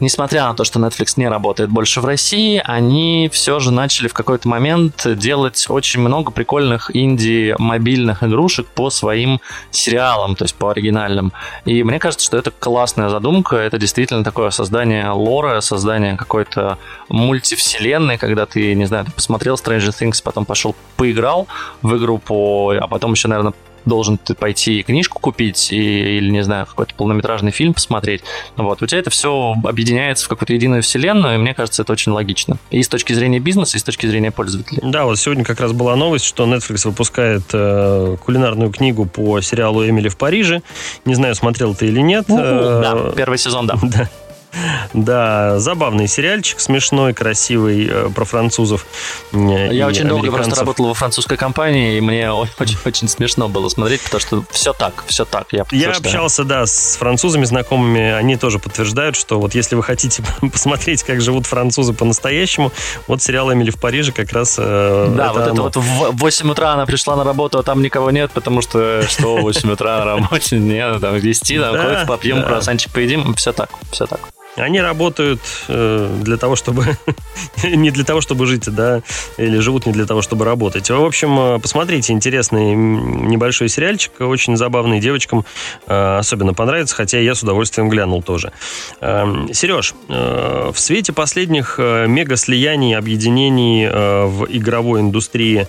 несмотря 0.00 0.44
на 0.44 0.54
то, 0.54 0.64
что 0.64 0.80
Netflix 0.80 1.14
не 1.16 1.28
работает 1.28 1.70
больше 1.70 2.00
в 2.00 2.04
России, 2.04 2.60
они 2.64 3.30
все 3.32 3.60
же 3.60 3.70
начали 3.70 4.08
в 4.08 4.14
какой-то 4.14 4.48
момент 4.48 5.06
делать 5.18 5.66
очень 5.68 6.00
много 6.00 6.30
прикольных 6.32 6.94
инди-мобильных 6.94 8.22
игрушек 8.24 8.66
по 8.66 8.90
своим 8.90 9.40
сериалам, 9.70 10.34
то 10.34 10.44
есть 10.44 10.54
по 10.54 10.70
оригинальным. 10.70 11.32
И 11.64 11.82
мне 11.84 11.98
кажется, 11.98 12.26
что 12.26 12.36
это 12.36 12.50
классная 12.50 13.08
задумка, 13.08 13.56
это 13.56 13.78
действительно 13.78 14.24
такое 14.24 14.50
создание 14.50 15.10
лора, 15.10 15.60
создание 15.60 16.16
какой-то 16.16 16.78
мультивселенной, 17.08 18.18
когда 18.18 18.46
ты, 18.46 18.74
не 18.74 18.86
знаю, 18.86 19.04
ты 19.04 19.12
посмотрел 19.12 19.54
Stranger 19.54 19.90
Things, 19.90 20.22
потом 20.22 20.44
пошел 20.44 20.74
поиграл 20.96 21.46
в 21.82 21.96
игру 21.96 22.18
по... 22.18 22.74
а 22.78 22.86
потом 22.88 23.12
еще, 23.12 23.28
наверное, 23.28 23.52
должен 23.84 24.18
ты 24.18 24.34
пойти 24.34 24.82
книжку 24.82 25.18
купить 25.20 25.72
и, 25.72 26.18
или, 26.18 26.30
не 26.30 26.42
знаю, 26.42 26.66
какой-то 26.66 26.94
полнометражный 26.94 27.50
фильм 27.50 27.74
посмотреть. 27.74 28.22
Вот. 28.56 28.82
У 28.82 28.86
тебя 28.86 29.00
это 29.00 29.10
все 29.10 29.54
объединяется 29.64 30.26
в 30.26 30.28
какую-то 30.28 30.52
единую 30.52 30.82
вселенную, 30.82 31.36
и 31.36 31.38
мне 31.38 31.54
кажется, 31.54 31.82
это 31.82 31.92
очень 31.92 32.12
логично. 32.12 32.56
И 32.70 32.82
с 32.82 32.88
точки 32.88 33.12
зрения 33.12 33.38
бизнеса, 33.38 33.76
и 33.76 33.80
с 33.80 33.82
точки 33.82 34.06
зрения 34.06 34.30
пользователя. 34.30 34.80
Да, 34.82 35.04
вот 35.04 35.18
сегодня 35.18 35.44
как 35.44 35.60
раз 35.60 35.72
была 35.72 35.96
новость, 35.96 36.24
что 36.24 36.44
Netflix 36.46 36.86
выпускает 36.86 37.42
э, 37.52 38.16
кулинарную 38.24 38.70
книгу 38.70 39.06
по 39.06 39.40
сериалу 39.40 39.86
«Эмили 39.86 40.08
в 40.08 40.16
Париже». 40.16 40.62
Не 41.04 41.14
знаю, 41.14 41.34
смотрел 41.34 41.74
ты 41.74 41.86
или 41.86 42.00
нет. 42.00 42.26
Ну, 42.28 42.36
да, 42.36 43.12
первый 43.16 43.38
сезон, 43.38 43.66
да. 43.66 43.78
да. 43.82 44.08
Да, 44.92 45.58
забавный 45.58 46.08
сериальчик, 46.08 46.60
смешной, 46.60 47.14
красивый, 47.14 47.88
э, 47.90 48.10
про 48.14 48.24
французов. 48.24 48.86
Я 49.32 49.86
очень 49.86 50.06
долго 50.08 50.30
просто 50.30 50.56
работал 50.56 50.88
во 50.88 50.94
французской 50.94 51.36
компании, 51.36 51.96
и 51.96 52.00
мне 52.00 52.30
очень-очень 52.30 53.08
смешно 53.08 53.48
было 53.48 53.68
смотреть, 53.68 54.02
потому 54.02 54.20
что 54.20 54.44
все 54.50 54.72
так, 54.72 55.04
все 55.06 55.24
так. 55.24 55.46
Я, 55.52 55.64
я 55.70 55.90
общался, 55.90 56.44
да, 56.44 56.66
с 56.66 56.96
французами 56.96 57.44
знакомыми, 57.44 58.12
они 58.12 58.36
тоже 58.36 58.58
подтверждают, 58.58 59.16
что 59.16 59.40
вот 59.40 59.54
если 59.54 59.74
вы 59.74 59.82
хотите 59.82 60.22
посмотреть, 60.40 61.02
как 61.02 61.20
живут 61.20 61.46
французы 61.46 61.92
по-настоящему, 61.92 62.72
вот 63.06 63.22
сериал 63.22 63.52
«Эмили 63.52 63.70
в 63.70 63.80
Париже» 63.80 64.12
как 64.12 64.32
раз 64.32 64.56
э, 64.58 65.14
Да, 65.16 65.30
это 65.30 65.32
вот 65.32 65.46
это 65.46 65.62
вот 65.62 65.76
в 65.76 66.18
8 66.18 66.50
утра 66.50 66.72
она 66.72 66.86
пришла 66.86 67.16
на 67.16 67.24
работу, 67.24 67.58
а 67.58 67.62
там 67.62 67.82
никого 67.82 68.10
нет, 68.10 68.30
потому 68.32 68.62
что 68.62 69.02
что 69.08 69.36
в 69.36 69.42
8 69.42 69.70
утра 69.70 69.98
на 69.98 70.04
работе, 70.04 70.58
нет, 70.58 71.00
там 71.00 71.20
10, 71.20 71.60
там, 71.60 72.06
попьем 72.06 72.42
круассанчик, 72.42 72.92
поедим, 72.92 73.34
все 73.34 73.52
так, 73.52 73.70
все 73.90 74.06
так. 74.06 74.20
Они 74.56 74.80
работают 74.80 75.40
э, 75.68 76.18
для 76.22 76.36
того, 76.36 76.56
чтобы... 76.56 76.84
не 77.64 77.90
для 77.90 78.04
того, 78.04 78.20
чтобы 78.20 78.46
жить, 78.46 78.64
да, 78.64 79.02
или 79.36 79.58
живут 79.58 79.86
не 79.86 79.92
для 79.92 80.06
того, 80.06 80.22
чтобы 80.22 80.44
работать. 80.44 80.90
В 80.90 81.04
общем, 81.04 81.38
э, 81.38 81.58
посмотрите, 81.60 82.12
интересный 82.12 82.74
небольшой 82.74 83.68
сериальчик, 83.68 84.12
очень 84.20 84.56
забавный, 84.56 85.00
девочкам 85.00 85.44
э, 85.86 86.18
особенно 86.18 86.52
понравится, 86.52 86.96
хотя 86.96 87.18
я 87.20 87.34
с 87.34 87.42
удовольствием 87.42 87.88
глянул 87.88 88.22
тоже. 88.22 88.52
Эм, 89.00 89.52
Сереж, 89.52 89.94
в 90.08 90.74
свете 90.76 91.12
последних 91.12 91.78
мега-слияний, 91.78 92.96
объединений 92.96 93.86
в 93.88 94.46
игровой 94.48 95.00
индустрии, 95.00 95.66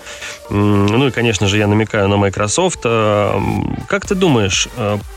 ну 0.49 1.07
и, 1.07 1.11
конечно 1.11 1.47
же, 1.47 1.57
я 1.57 1.67
намекаю 1.67 2.07
на 2.07 2.17
Microsoft, 2.17 2.81
как 2.83 4.05
ты 4.07 4.15
думаешь, 4.15 4.67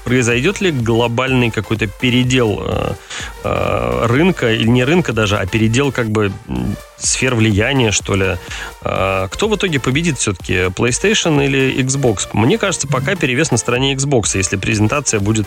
произойдет 0.05 0.61
ли 0.61 0.71
глобальный 0.71 1.51
какой-то 1.51 1.87
передел 1.87 2.63
Э, 3.45 3.54
рынка, 4.07 4.53
или 4.53 4.67
не 4.67 4.85
рынка 4.85 5.13
даже, 5.13 5.37
а 5.37 5.47
передел 5.47 5.93
как 5.93 6.11
бы 6.11 6.33
сфер 7.05 7.35
влияния, 7.35 7.91
что 7.91 8.15
ли. 8.15 8.37
Э, 8.83 9.29
кто 9.31 9.49
в 9.49 9.57
итоге 9.57 9.79
победит 9.79 10.19
все-таки, 10.19 10.55
PlayStation 10.69 11.45
или 11.45 11.81
Xbox? 11.83 12.29
Мне 12.33 12.59
кажется, 12.59 12.89
пока 12.89 13.15
перевес 13.15 13.51
на 13.51 13.59
стороне 13.59 13.95
Xbox, 13.95 14.37
если 14.37 14.57
презентация 14.57 15.21
будет 15.21 15.47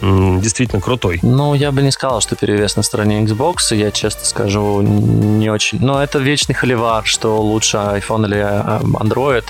действительно 0.00 0.80
крутой. 0.80 1.20
Ну, 1.22 1.54
я 1.54 1.72
бы 1.72 1.82
не 1.82 1.90
сказал, 1.90 2.20
что 2.20 2.36
перевес 2.36 2.76
на 2.76 2.82
стороне 2.82 3.24
Xbox, 3.24 3.74
я 3.74 3.90
честно 3.90 4.24
скажу, 4.24 4.80
не 4.82 5.50
очень. 5.50 5.78
Но 5.80 6.02
это 6.02 6.18
вечный 6.18 6.54
холивар, 6.54 7.06
что 7.06 7.40
лучше 7.40 7.76
iPhone 7.76 8.26
или 8.26 8.38
э, 8.38 8.80
Android. 8.82 9.44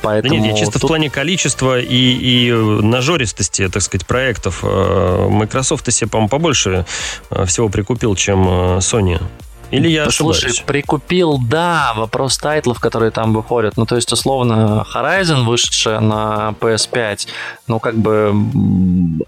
Поэтому 0.00 0.34
да 0.34 0.40
нет, 0.40 0.52
я 0.52 0.58
чисто 0.58 0.74
тут... 0.74 0.84
в 0.84 0.86
плане 0.86 1.10
количества 1.10 1.80
и, 1.80 1.88
и 1.88 2.52
нажористости, 2.52 3.68
так 3.68 3.82
сказать, 3.82 4.06
проектов. 4.06 4.62
Microsoft 4.62 5.90
себе, 5.90 6.08
по-моему, 6.08 6.28
побольше 6.28 6.86
всего 7.48 7.68
прикупил, 7.68 8.14
чем 8.14 8.46
Sony. 8.78 9.20
Или 9.70 9.88
я 9.88 10.10
Слушай, 10.10 10.48
ошибаюсь? 10.48 10.60
прикупил, 10.66 11.38
да, 11.38 11.92
вопрос 11.94 12.38
тайтлов, 12.38 12.80
которые 12.80 13.10
там 13.10 13.34
выходят. 13.34 13.76
Ну, 13.76 13.84
то 13.84 13.96
есть, 13.96 14.10
условно, 14.12 14.84
Horizon, 14.94 15.44
вышедшая 15.44 16.00
на 16.00 16.54
PS5, 16.60 17.28
ну, 17.66 17.78
как 17.78 17.96
бы 17.96 18.34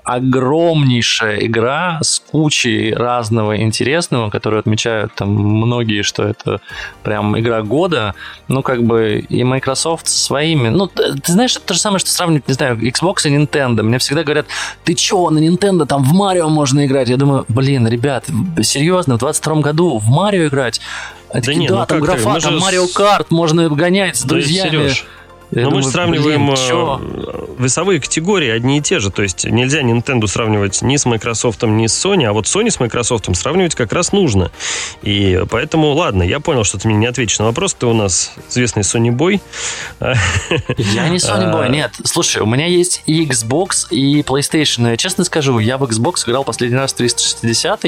огромнейшая 0.05 1.45
игра 1.47 1.99
с 2.03 2.21
кучей 2.21 2.95
разного 2.95 3.61
интересного, 3.61 4.31
которую 4.31 4.61
отмечают 4.61 5.15
там 5.15 5.31
многие, 5.31 6.03
что 6.03 6.23
это 6.23 6.61
прям 7.03 7.39
игра 7.39 7.63
года. 7.63 8.15
Ну, 8.49 8.63
как 8.63 8.83
бы 8.83 9.25
и 9.29 9.45
Microsoft 9.45 10.09
своими. 10.09 10.69
Ну, 10.69 10.87
ты 10.87 11.33
знаешь, 11.33 11.57
это 11.57 11.67
то 11.67 11.75
же 11.75 11.81
самое, 11.81 11.99
что 11.99 12.11
сравнивать, 12.11 12.49
не 12.49 12.55
знаю, 12.55 12.79
Xbox 12.79 13.27
и 13.27 13.37
Nintendo. 13.37 13.83
Мне 13.83 13.99
всегда 13.99 14.23
говорят, 14.23 14.47
ты 14.85 14.95
чё, 14.95 15.29
на 15.31 15.39
Nintendo 15.39 15.85
там 15.87 16.03
в 16.03 16.13
Марио 16.15 16.49
можно 16.49 16.87
играть? 16.87 17.09
Я 17.09 17.17
думаю, 17.17 17.45
блин, 17.49 17.87
ребят, 17.87 18.25
серьезно, 18.63 19.17
в 19.17 19.19
22 19.19 19.57
году 19.57 19.99
в 19.99 20.09
Марио 20.09 20.30
Марио 20.31 20.49
играть. 20.49 20.81
А 21.33 21.41
да, 21.41 21.55
не, 21.55 21.69
да, 21.69 21.81
ну 21.81 21.87
там 21.87 22.01
графа, 22.01 22.41
там 22.41 22.59
Марио 22.59 22.87
Карт, 22.89 23.31
можно 23.31 23.69
гонять 23.69 24.17
с 24.17 24.23
друзьями. 24.23 24.71
Сереж, 24.71 25.07
я 25.53 25.63
Но 25.63 25.71
думаю, 25.71 25.77
мы 25.77 25.83
же 25.83 25.89
сравниваем 25.89 26.47
блин, 26.47 27.25
э, 27.27 27.47
весовые 27.59 28.01
категории 28.01 28.51
одни 28.51 28.79
и 28.79 28.81
те 28.81 29.01
же. 29.01 29.11
То 29.11 29.23
есть 29.23 29.45
нельзя 29.45 29.83
Nintendo 29.83 30.27
сравнивать 30.29 30.81
ни 30.83 30.97
с 30.97 31.07
Microsoft, 31.07 31.63
ни 31.63 31.87
с 31.87 32.05
Sony, 32.05 32.25
а 32.25 32.33
вот 32.33 32.45
Sony 32.45 32.71
с 32.71 32.79
Microsoft 32.79 33.35
сравнивать 33.37 33.75
как 33.75 33.93
раз 33.93 34.13
нужно. 34.13 34.51
И 35.03 35.43
поэтому, 35.51 35.93
ладно, 35.93 36.23
я 36.23 36.39
понял, 36.41 36.63
что 36.65 36.79
ты 36.79 36.87
мне 36.89 36.97
не 36.97 37.07
ответишь 37.07 37.39
на 37.41 37.47
вопрос. 37.47 37.75
Ты 37.75 37.87
у 37.87 37.95
нас 37.95 38.33
известный 38.49 38.83
Sony 38.83 39.11
Boy. 39.11 39.41
Я 40.79 41.09
не 41.09 41.19
Sony 41.19 41.53
Boy, 41.53 41.65
а. 41.65 41.69
нет. 41.69 41.93
Слушай, 42.05 42.43
у 42.43 42.47
меня 42.47 42.67
есть 42.67 43.03
и 43.07 43.25
Xbox, 43.25 43.89
и 43.91 44.23
PlayStation. 44.23 44.89
Я 44.89 44.97
честно 44.97 45.25
скажу, 45.25 45.59
я 45.59 45.79
в 45.79 45.85
Xbox 45.85 46.29
играл 46.29 46.45
последний 46.45 46.79
раз 46.79 46.93
в 46.93 46.97
360 46.97 47.85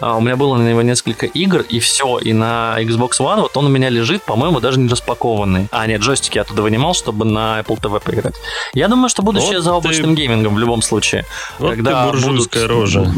а, 0.00 0.16
У 0.16 0.20
меня 0.20 0.36
было 0.36 0.56
на 0.56 0.68
него 0.68 0.82
несколько 0.82 1.26
игр, 1.26 1.60
и 1.68 1.78
все. 1.78 2.18
И 2.18 2.32
на 2.32 2.76
Xbox 2.80 3.20
One 3.20 3.42
вот 3.42 3.56
он 3.56 3.66
у 3.66 3.68
меня 3.68 3.88
лежит, 3.88 4.22
по-моему, 4.22 4.60
даже 4.60 4.80
не 4.80 4.88
распакованный. 4.88 5.68
А, 5.70 5.86
нет, 5.86 6.00
джойстики 6.00 6.38
я 6.38 6.42
оттуда 6.42 6.62
вынимал, 6.62 6.94
чтобы 7.04 7.26
на 7.26 7.60
Apple 7.60 7.78
TV 7.78 8.00
поиграть. 8.00 8.34
Я 8.72 8.88
думаю, 8.88 9.10
что 9.10 9.22
будущее 9.22 9.56
вот 9.56 9.64
за 9.64 9.72
облачным 9.74 10.16
ты... 10.16 10.22
геймингом 10.22 10.54
в 10.54 10.58
любом 10.58 10.80
случае. 10.80 11.26
Вот 11.58 11.74
когда 11.74 12.06
ты 12.06 12.10
буржуйская 12.10 12.62
будут... 12.62 12.78
рожа. 12.78 13.12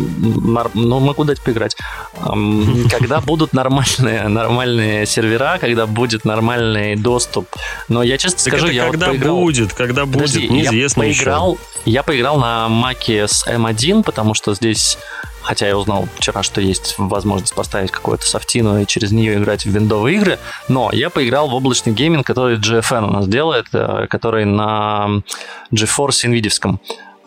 Ну, 0.75 1.01
могу 1.01 1.23
дать 1.25 1.41
поиграть. 1.41 1.77
Когда 2.91 3.21
будут 3.21 3.53
нормальные, 3.53 4.29
нормальные 4.29 5.07
сервера, 5.07 5.59
когда 5.61 5.87
будет 5.87 6.25
нормальный 6.25 6.97
доступ. 6.97 7.47
Но 7.89 8.03
я 8.03 8.19
честно 8.19 8.41
скажу, 8.41 8.69
я 8.69 8.91
когда 8.91 9.13
будет, 9.13 9.73
когда 9.73 10.05
будет, 10.07 10.51
неизвестно 10.51 11.03
я 11.03 11.15
поиграл, 11.15 11.59
Я 11.85 12.03
поиграл 12.03 12.39
на 12.39 12.69
Маке 12.69 13.29
с 13.29 13.47
M1, 13.47 14.03
потому 14.03 14.35
что 14.35 14.55
здесь 14.55 14.99
хотя 15.47 15.69
я 15.69 15.79
узнал 15.79 16.09
вчера, 16.17 16.43
что 16.43 16.61
есть 16.61 16.97
возможность 16.99 17.55
поставить 17.55 17.93
какую-то 17.93 18.27
софтину 18.27 18.81
и 18.81 18.87
через 18.87 19.13
нее 19.13 19.37
играть 19.37 19.65
в 19.65 19.71
виндовые 19.71 20.17
игры, 20.17 20.39
но 20.69 20.91
я 20.93 21.09
поиграл 21.09 21.49
в 21.49 21.55
облачный 21.55 21.93
гейминг, 21.93 22.27
который 22.27 22.59
GFN 22.59 23.05
у 23.05 23.11
нас 23.13 23.29
делает, 23.29 23.67
э, 23.73 24.07
который 24.11 24.45
на 24.45 25.23
GeForce 25.73 26.27
NVIDIA. 26.27 26.79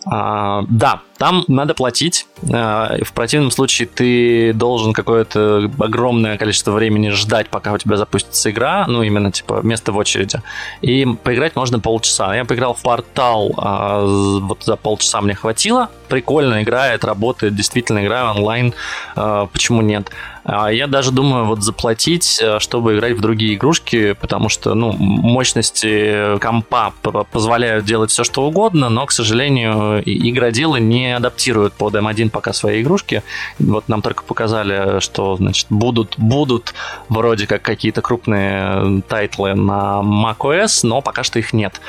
А, 0.06 0.64
да, 0.70 1.02
там 1.20 1.44
надо 1.50 1.74
платить. 1.74 2.26
А, 2.52 2.98
в 3.04 3.12
противном 3.12 3.52
случае 3.52 3.88
ты 3.88 4.54
должен 4.54 4.94
какое-то 4.94 5.70
огромное 5.78 6.38
количество 6.38 6.72
времени 6.72 7.10
ждать, 7.10 7.50
пока 7.50 7.74
у 7.74 7.78
тебя 7.78 7.98
запустится 7.98 8.50
игра, 8.50 8.86
ну, 8.88 9.04
именно, 9.04 9.30
типа, 9.32 9.60
место 9.62 9.92
в 9.92 9.98
очереди. 9.98 10.42
И 10.82 11.06
поиграть 11.06 11.58
можно 11.58 11.80
полчаса. 11.80 12.34
Я 12.34 12.46
поиграл 12.46 12.74
в 12.74 12.82
портал, 12.82 13.54
а, 13.58 14.06
вот 14.06 14.64
за 14.64 14.78
полчаса 14.78 15.20
мне 15.20 15.36
хватило. 15.36 15.90
Прикольно 16.08 16.64
играет, 16.64 17.04
работает, 17.04 17.54
действительно 17.54 18.04
играю 18.04 18.32
онлайн. 18.32 18.74
Почему 19.14 19.82
нет? 19.82 20.10
Я 20.46 20.88
даже 20.88 21.12
думаю 21.12 21.46
вот 21.46 21.62
заплатить, 21.62 22.42
чтобы 22.58 22.96
играть 22.96 23.14
в 23.16 23.22
другие 23.22 23.54
игрушки, 23.54 24.14
потому 24.14 24.50
что, 24.50 24.74
ну, 24.74 24.92
мощности 24.94 26.40
компа 26.40 26.94
позволяют 27.32 27.86
делать 27.86 28.10
все, 28.10 28.24
что 28.24 28.48
угодно, 28.48 28.90
но, 28.90 29.06
к 29.06 29.12
сожалению, 29.12 30.02
игроделы 30.04 30.80
не 30.80 31.09
адаптируют 31.14 31.74
под 31.74 31.96
M1 31.96 32.30
пока 32.30 32.54
свои 32.54 32.82
игрушки. 32.82 33.24
Вот 33.60 33.88
нам 33.90 34.02
только 34.02 34.24
показали, 34.24 35.00
что, 35.00 35.36
значит, 35.36 35.68
будут, 35.70 36.18
будут 36.18 36.74
вроде 37.10 37.48
как 37.48 37.62
какие-то 37.62 38.02
крупные 38.02 39.02
тайтлы 39.08 39.54
на 39.54 40.02
macOS, 40.04 40.82
но 40.84 41.02
пока 41.02 41.24
что 41.24 41.40
их 41.40 41.54
нет. 41.54 41.80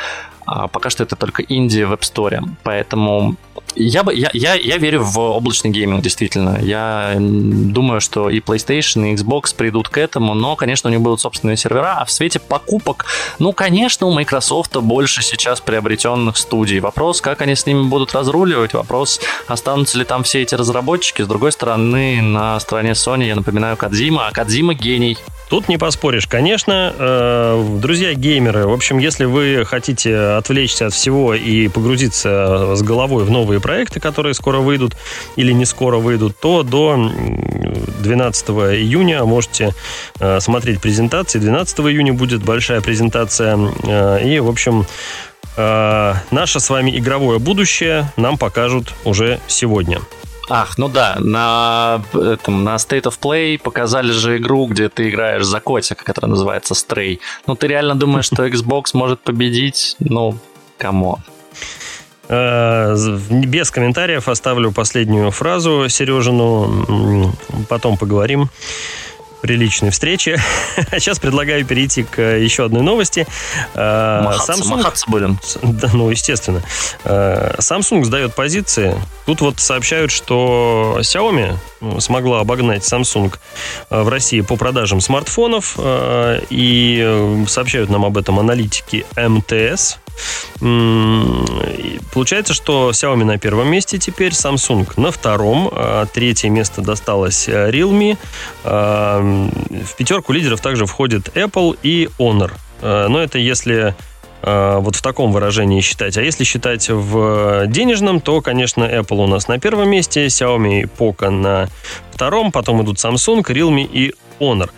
А 0.46 0.68
пока 0.68 0.90
что 0.90 1.04
это 1.04 1.16
только 1.16 1.42
инди 1.42 1.82
в 1.82 1.92
App 1.92 2.00
Store. 2.00 2.42
Поэтому 2.62 3.36
я, 3.74 4.02
бы, 4.02 4.14
я, 4.14 4.30
я, 4.32 4.54
я 4.54 4.76
верю 4.78 5.02
в 5.02 5.18
облачный 5.18 5.70
гейминг, 5.70 6.02
действительно. 6.02 6.58
Я 6.60 7.16
думаю, 7.18 8.00
что 8.00 8.28
и 8.28 8.40
PlayStation, 8.40 9.10
и 9.10 9.14
Xbox 9.14 9.54
придут 9.54 9.88
к 9.88 9.98
этому, 9.98 10.34
но, 10.34 10.56
конечно, 10.56 10.88
у 10.88 10.92
них 10.92 11.00
будут 11.00 11.20
собственные 11.20 11.56
сервера. 11.56 11.96
А 11.98 12.04
в 12.04 12.10
свете 12.10 12.38
покупок, 12.38 13.06
ну, 13.38 13.52
конечно, 13.52 14.06
у 14.06 14.12
Microsoft 14.12 14.76
больше 14.76 15.22
сейчас 15.22 15.60
приобретенных 15.60 16.36
студий. 16.36 16.80
Вопрос, 16.80 17.20
как 17.20 17.42
они 17.42 17.54
с 17.54 17.66
ними 17.66 17.84
будут 17.84 18.14
разруливать, 18.14 18.74
вопрос, 18.74 19.20
останутся 19.46 19.98
ли 19.98 20.04
там 20.04 20.22
все 20.22 20.42
эти 20.42 20.54
разработчики. 20.54 21.22
С 21.22 21.26
другой 21.26 21.52
стороны, 21.52 22.20
на 22.22 22.58
стороне 22.60 22.92
Sony, 22.92 23.26
я 23.26 23.36
напоминаю, 23.36 23.76
Кадзима, 23.76 24.28
а 24.28 24.32
Кадзима 24.32 24.74
гений. 24.74 25.18
Тут 25.50 25.68
не 25.68 25.78
поспоришь, 25.78 26.28
конечно. 26.28 26.94
Э, 26.96 27.78
друзья 27.80 28.14
геймеры, 28.14 28.68
в 28.68 28.72
общем, 28.72 28.98
если 28.98 29.24
вы 29.24 29.64
хотите 29.66 30.16
отвлечься 30.16 30.86
от 30.86 30.92
всего 30.92 31.34
и 31.34 31.66
погрузиться 31.66 32.76
с 32.76 32.82
головой 32.82 33.24
в 33.24 33.30
новые 33.30 33.59
проекты, 33.60 34.00
которые 34.00 34.34
скоро 34.34 34.58
выйдут 34.58 34.96
или 35.36 35.52
не 35.52 35.64
скоро 35.64 35.98
выйдут, 35.98 36.38
то 36.40 36.62
до 36.62 36.96
12 38.00 38.48
июня 38.48 39.24
можете 39.24 39.74
э, 40.18 40.40
смотреть 40.40 40.80
презентации. 40.80 41.38
12 41.38 41.80
июня 41.80 42.12
будет 42.12 42.42
большая 42.42 42.80
презентация. 42.80 43.58
Э, 43.84 44.24
и, 44.24 44.40
в 44.40 44.48
общем, 44.48 44.86
наше 45.56 46.60
с 46.60 46.70
вами 46.70 46.96
игровое 46.96 47.38
будущее 47.38 48.10
нам 48.16 48.38
покажут 48.38 48.94
уже 49.04 49.40
сегодня. 49.46 50.00
Ах, 50.52 50.78
ну 50.78 50.88
да, 50.88 51.16
на, 51.20 52.02
этом, 52.12 52.64
на 52.64 52.74
State 52.74 53.04
of 53.04 53.20
Play 53.20 53.56
показали 53.56 54.10
же 54.10 54.38
игру, 54.38 54.66
где 54.66 54.88
ты 54.88 55.08
играешь 55.08 55.44
за 55.44 55.60
котика, 55.60 56.04
которая 56.04 56.30
называется 56.30 56.74
Stray. 56.74 57.20
Ну 57.46 57.54
ты 57.54 57.68
реально 57.68 57.94
думаешь, 57.94 58.24
что 58.32 58.44
Xbox 58.44 58.86
может 58.92 59.20
победить? 59.20 59.94
Ну, 60.00 60.36
кому? 60.76 61.20
Э, 62.30 62.94
без 63.28 63.72
комментариев 63.72 64.28
оставлю 64.28 64.70
последнюю 64.70 65.32
фразу 65.32 65.88
Сережину. 65.88 67.34
Потом 67.68 67.96
поговорим 67.96 68.48
приличной 69.42 69.90
встречи. 69.90 70.38
А 70.92 71.00
сейчас 71.00 71.18
предлагаю 71.18 71.64
перейти 71.64 72.04
к 72.04 72.22
еще 72.22 72.66
одной 72.66 72.82
новости. 72.82 73.26
Э, 73.74 74.22
махаться, 74.22 74.52
Samsung... 74.52 74.76
махаться 74.76 75.06
будем. 75.08 75.40
Да, 75.62 75.90
ну, 75.92 76.08
естественно. 76.10 76.62
Э, 77.02 77.56
Samsung 77.58 78.04
сдает 78.04 78.34
позиции. 78.34 78.94
Тут 79.26 79.40
вот 79.40 79.58
сообщают, 79.58 80.12
что 80.12 80.98
Xiaomi 81.00 81.56
смогла 82.00 82.40
обогнать 82.40 82.82
Samsung 82.82 83.34
в 83.90 84.08
России 84.08 84.40
по 84.40 84.54
продажам 84.56 85.00
смартфонов. 85.00 85.76
И 86.50 87.44
сообщают 87.48 87.90
нам 87.90 88.04
об 88.04 88.16
этом 88.16 88.38
аналитики 88.38 89.04
МТС. 89.16 89.98
Получается, 92.12 92.52
что 92.52 92.90
Xiaomi 92.90 93.24
на 93.24 93.38
первом 93.38 93.68
месте 93.68 93.98
теперь, 93.98 94.32
Samsung 94.32 94.86
на 94.96 95.10
втором, 95.10 95.70
а 95.72 96.06
третье 96.06 96.50
место 96.50 96.82
досталось 96.82 97.48
э, 97.48 97.70
Realme. 97.70 98.18
А, 98.64 99.20
в 99.20 99.96
пятерку 99.96 100.32
лидеров 100.32 100.60
также 100.60 100.84
входит 100.86 101.28
Apple 101.36 101.78
и 101.82 102.10
Honor. 102.18 102.52
А, 102.82 103.08
но 103.08 103.22
это 103.22 103.38
если 103.38 103.94
вот 104.42 104.96
в 104.96 105.02
таком 105.02 105.32
выражении 105.32 105.82
считать. 105.82 106.16
А 106.16 106.22
если 106.22 106.44
считать 106.44 106.88
в 106.88 107.66
денежном, 107.66 108.22
то, 108.22 108.40
конечно, 108.40 108.84
Apple 108.84 109.24
у 109.24 109.26
нас 109.26 109.48
на 109.48 109.58
первом 109.58 109.90
месте, 109.90 110.28
Xiaomi 110.28 110.80
и 110.80 110.84
Poco 110.84 111.28
на 111.28 111.68
втором, 112.10 112.50
потом 112.50 112.82
идут 112.82 112.96
Samsung, 112.96 113.42
Realme 113.42 113.82
и 113.82 114.14
Honor. 114.38 114.70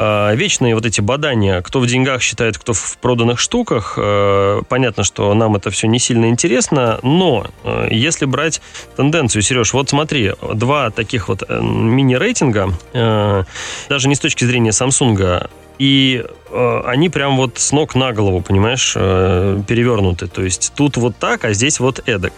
А, 0.00 0.32
вечные 0.34 0.76
вот 0.76 0.86
эти 0.86 1.00
бадания, 1.00 1.60
кто 1.60 1.80
в 1.80 1.86
деньгах 1.86 2.22
считает, 2.22 2.56
кто 2.56 2.72
в 2.72 2.98
проданных 2.98 3.40
штуках, 3.40 3.94
э, 3.96 4.60
понятно, 4.68 5.02
что 5.02 5.34
нам 5.34 5.56
это 5.56 5.70
все 5.70 5.88
не 5.88 5.98
сильно 5.98 6.26
интересно, 6.26 7.00
но 7.02 7.48
э, 7.64 7.88
если 7.90 8.24
брать 8.24 8.62
тенденцию, 8.96 9.42
Сереж, 9.42 9.72
вот 9.72 9.90
смотри, 9.90 10.34
два 10.54 10.90
таких 10.90 11.28
вот 11.28 11.42
э, 11.48 11.60
мини-рейтинга, 11.60 12.74
даже 12.92 14.08
не 14.08 14.14
с 14.14 14.20
точки 14.20 14.44
зрения 14.44 14.70
Samsung, 14.70 15.50
и 15.80 16.24
они 16.50 17.08
прям 17.08 17.36
вот 17.36 17.58
с 17.58 17.72
ног 17.72 17.94
на 17.94 18.12
голову, 18.12 18.40
понимаешь, 18.40 18.94
перевернуты. 18.94 20.26
То 20.26 20.42
есть 20.42 20.72
тут 20.74 20.96
вот 20.96 21.16
так, 21.16 21.44
а 21.44 21.52
здесь 21.52 21.78
вот 21.78 22.02
эдак. 22.06 22.32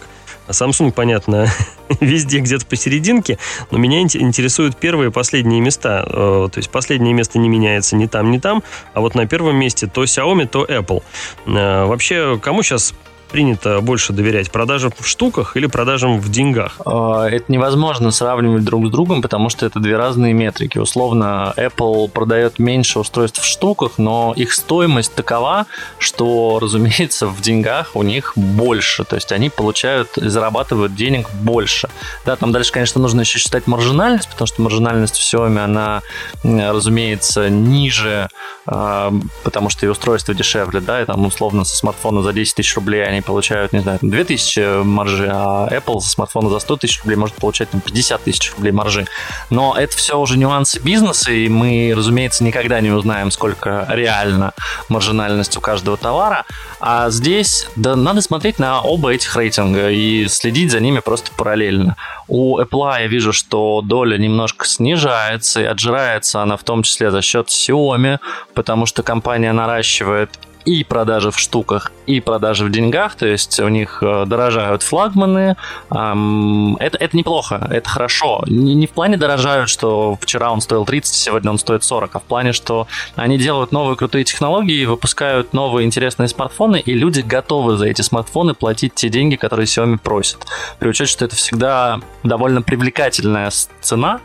А 0.47 0.51
Samsung, 0.51 0.91
понятно, 0.91 1.47
везде 1.99 2.39
где-то 2.39 2.65
посерединке, 2.65 3.37
но 3.69 3.77
меня 3.77 4.01
интересуют 4.01 4.75
первые 4.77 5.09
и 5.09 5.11
последние 5.11 5.61
места. 5.61 6.03
Э, 6.07 6.49
то 6.51 6.57
есть 6.57 6.69
последнее 6.69 7.13
место 7.13 7.39
не 7.39 7.49
меняется 7.49 7.95
ни 7.95 8.07
там, 8.07 8.31
ни 8.31 8.37
там, 8.37 8.63
а 8.93 9.01
вот 9.01 9.15
на 9.15 9.27
первом 9.27 9.55
месте 9.55 9.87
то 9.87 10.03
Xiaomi, 10.03 10.47
то 10.47 10.65
Apple. 10.65 11.03
Э, 11.45 11.85
вообще, 11.85 12.39
кому 12.41 12.63
сейчас 12.63 12.93
принято 13.31 13.81
больше 13.81 14.13
доверять? 14.13 14.51
Продажам 14.51 14.91
в 14.97 15.07
штуках 15.07 15.57
или 15.57 15.65
продажам 15.65 16.19
в 16.19 16.29
деньгах? 16.29 16.79
А, 16.85 17.27
это 17.27 17.51
невозможно 17.51 18.11
сравнивать 18.11 18.63
друг 18.63 18.87
с 18.87 18.89
другом, 18.89 19.21
потому 19.21 19.49
что 19.49 19.65
это 19.65 19.79
две 19.79 19.97
разные 19.97 20.33
метрики. 20.33 20.77
Условно, 20.77 21.53
Apple 21.57 22.09
продает 22.09 22.59
меньше 22.59 22.99
устройств 22.99 23.41
в 23.41 23.45
штуках, 23.45 23.93
но 23.97 24.33
их 24.35 24.53
стоимость 24.53 25.15
такова, 25.15 25.65
что, 25.97 26.59
разумеется, 26.61 27.27
в 27.27 27.41
деньгах 27.41 27.91
у 27.95 28.03
них 28.03 28.33
больше. 28.35 29.03
То 29.03 29.15
есть 29.15 29.31
они 29.31 29.49
получают, 29.49 30.09
зарабатывают 30.15 30.95
денег 30.95 31.29
больше. 31.31 31.89
Да, 32.25 32.35
там 32.35 32.51
дальше, 32.51 32.71
конечно, 32.71 33.01
нужно 33.01 33.21
еще 33.21 33.39
считать 33.39 33.67
маржинальность, 33.67 34.29
потому 34.29 34.47
что 34.47 34.61
маржинальность 34.61 35.17
в 35.17 35.21
Xiaomi, 35.21 35.59
она, 35.59 36.01
разумеется, 36.43 37.49
ниже, 37.49 38.29
а, 38.65 39.13
потому 39.43 39.69
что 39.69 39.85
и 39.85 39.89
устройство 39.89 40.33
дешевле, 40.33 40.81
да, 40.81 41.01
и 41.01 41.05
там 41.05 41.25
условно 41.25 41.63
со 41.63 41.75
смартфона 41.75 42.21
за 42.21 42.33
10 42.33 42.55
тысяч 42.55 42.75
рублей 42.75 43.03
они 43.03 43.20
получают, 43.21 43.73
не 43.73 43.79
знаю, 43.79 43.99
2000 44.01 44.83
маржи, 44.83 45.29
а 45.31 45.67
Apple 45.69 45.99
со 45.99 46.09
смартфона 46.09 46.49
за 46.49 46.59
100 46.59 46.77
тысяч 46.77 47.01
рублей 47.01 47.15
может 47.15 47.35
получать 47.35 47.69
там, 47.69 47.81
50 47.81 48.23
тысяч 48.23 48.53
рублей 48.53 48.71
маржи. 48.71 49.05
Но 49.49 49.75
это 49.77 49.95
все 49.95 50.19
уже 50.19 50.37
нюансы 50.37 50.79
бизнеса, 50.79 51.31
и 51.31 51.47
мы, 51.49 51.93
разумеется, 51.95 52.43
никогда 52.43 52.79
не 52.81 52.91
узнаем, 52.91 53.31
сколько 53.31 53.85
реально 53.89 54.53
маржинальность 54.89 55.55
у 55.57 55.61
каждого 55.61 55.97
товара. 55.97 56.45
А 56.79 57.09
здесь 57.09 57.67
да, 57.75 57.95
надо 57.95 58.21
смотреть 58.21 58.59
на 58.59 58.81
оба 58.81 59.13
этих 59.13 59.35
рейтинга 59.35 59.89
и 59.89 60.27
следить 60.27 60.71
за 60.71 60.79
ними 60.79 60.99
просто 60.99 61.31
параллельно. 61.35 61.95
У 62.27 62.59
Apple 62.59 63.01
я 63.01 63.07
вижу, 63.07 63.33
что 63.33 63.81
доля 63.81 64.17
немножко 64.17 64.65
снижается, 64.65 65.61
и 65.61 65.65
отжирается 65.65 66.41
она 66.41 66.57
в 66.57 66.63
том 66.63 66.83
числе 66.83 67.11
за 67.11 67.21
счет 67.21 67.49
Xiaomi, 67.49 68.19
потому 68.53 68.85
что 68.85 69.03
компания 69.03 69.51
наращивает 69.51 70.29
и 70.65 70.83
продажи 70.83 71.31
в 71.31 71.39
штуках, 71.39 71.91
и 72.05 72.19
продажи 72.19 72.65
в 72.65 72.71
деньгах, 72.71 73.15
то 73.15 73.25
есть 73.25 73.59
у 73.59 73.67
них 73.67 74.01
э, 74.01 74.25
дорожают 74.25 74.83
флагманы. 74.83 75.55
Это, 75.89 76.97
это 76.97 77.17
неплохо, 77.17 77.67
это 77.69 77.87
хорошо. 77.89 78.43
Не, 78.47 78.73
не 78.75 78.87
в 78.87 78.91
плане 78.91 79.17
дорожают, 79.17 79.69
что 79.69 80.17
вчера 80.19 80.51
он 80.51 80.61
стоил 80.61 80.85
30, 80.85 81.13
сегодня 81.13 81.51
он 81.51 81.57
стоит 81.57 81.83
40, 81.83 82.15
а 82.15 82.19
в 82.19 82.23
плане, 82.23 82.53
что 82.53 82.87
они 83.15 83.37
делают 83.37 83.71
новые 83.71 83.95
крутые 83.95 84.23
технологии, 84.23 84.85
выпускают 84.85 85.53
новые 85.53 85.85
интересные 85.85 86.27
смартфоны, 86.27 86.79
и 86.79 86.93
люди 86.93 87.21
готовы 87.21 87.77
за 87.77 87.87
эти 87.87 88.01
смартфоны 88.01 88.53
платить 88.53 88.95
те 88.95 89.09
деньги, 89.09 89.35
которые 89.35 89.65
Xiaomi 89.65 89.97
просят. 89.97 90.45
При 90.79 90.89
учете, 90.89 91.11
что 91.11 91.25
это 91.25 91.35
всегда 91.35 91.99
довольно 92.23 92.61
привлекательная 92.61 93.51
цена, 93.81 94.19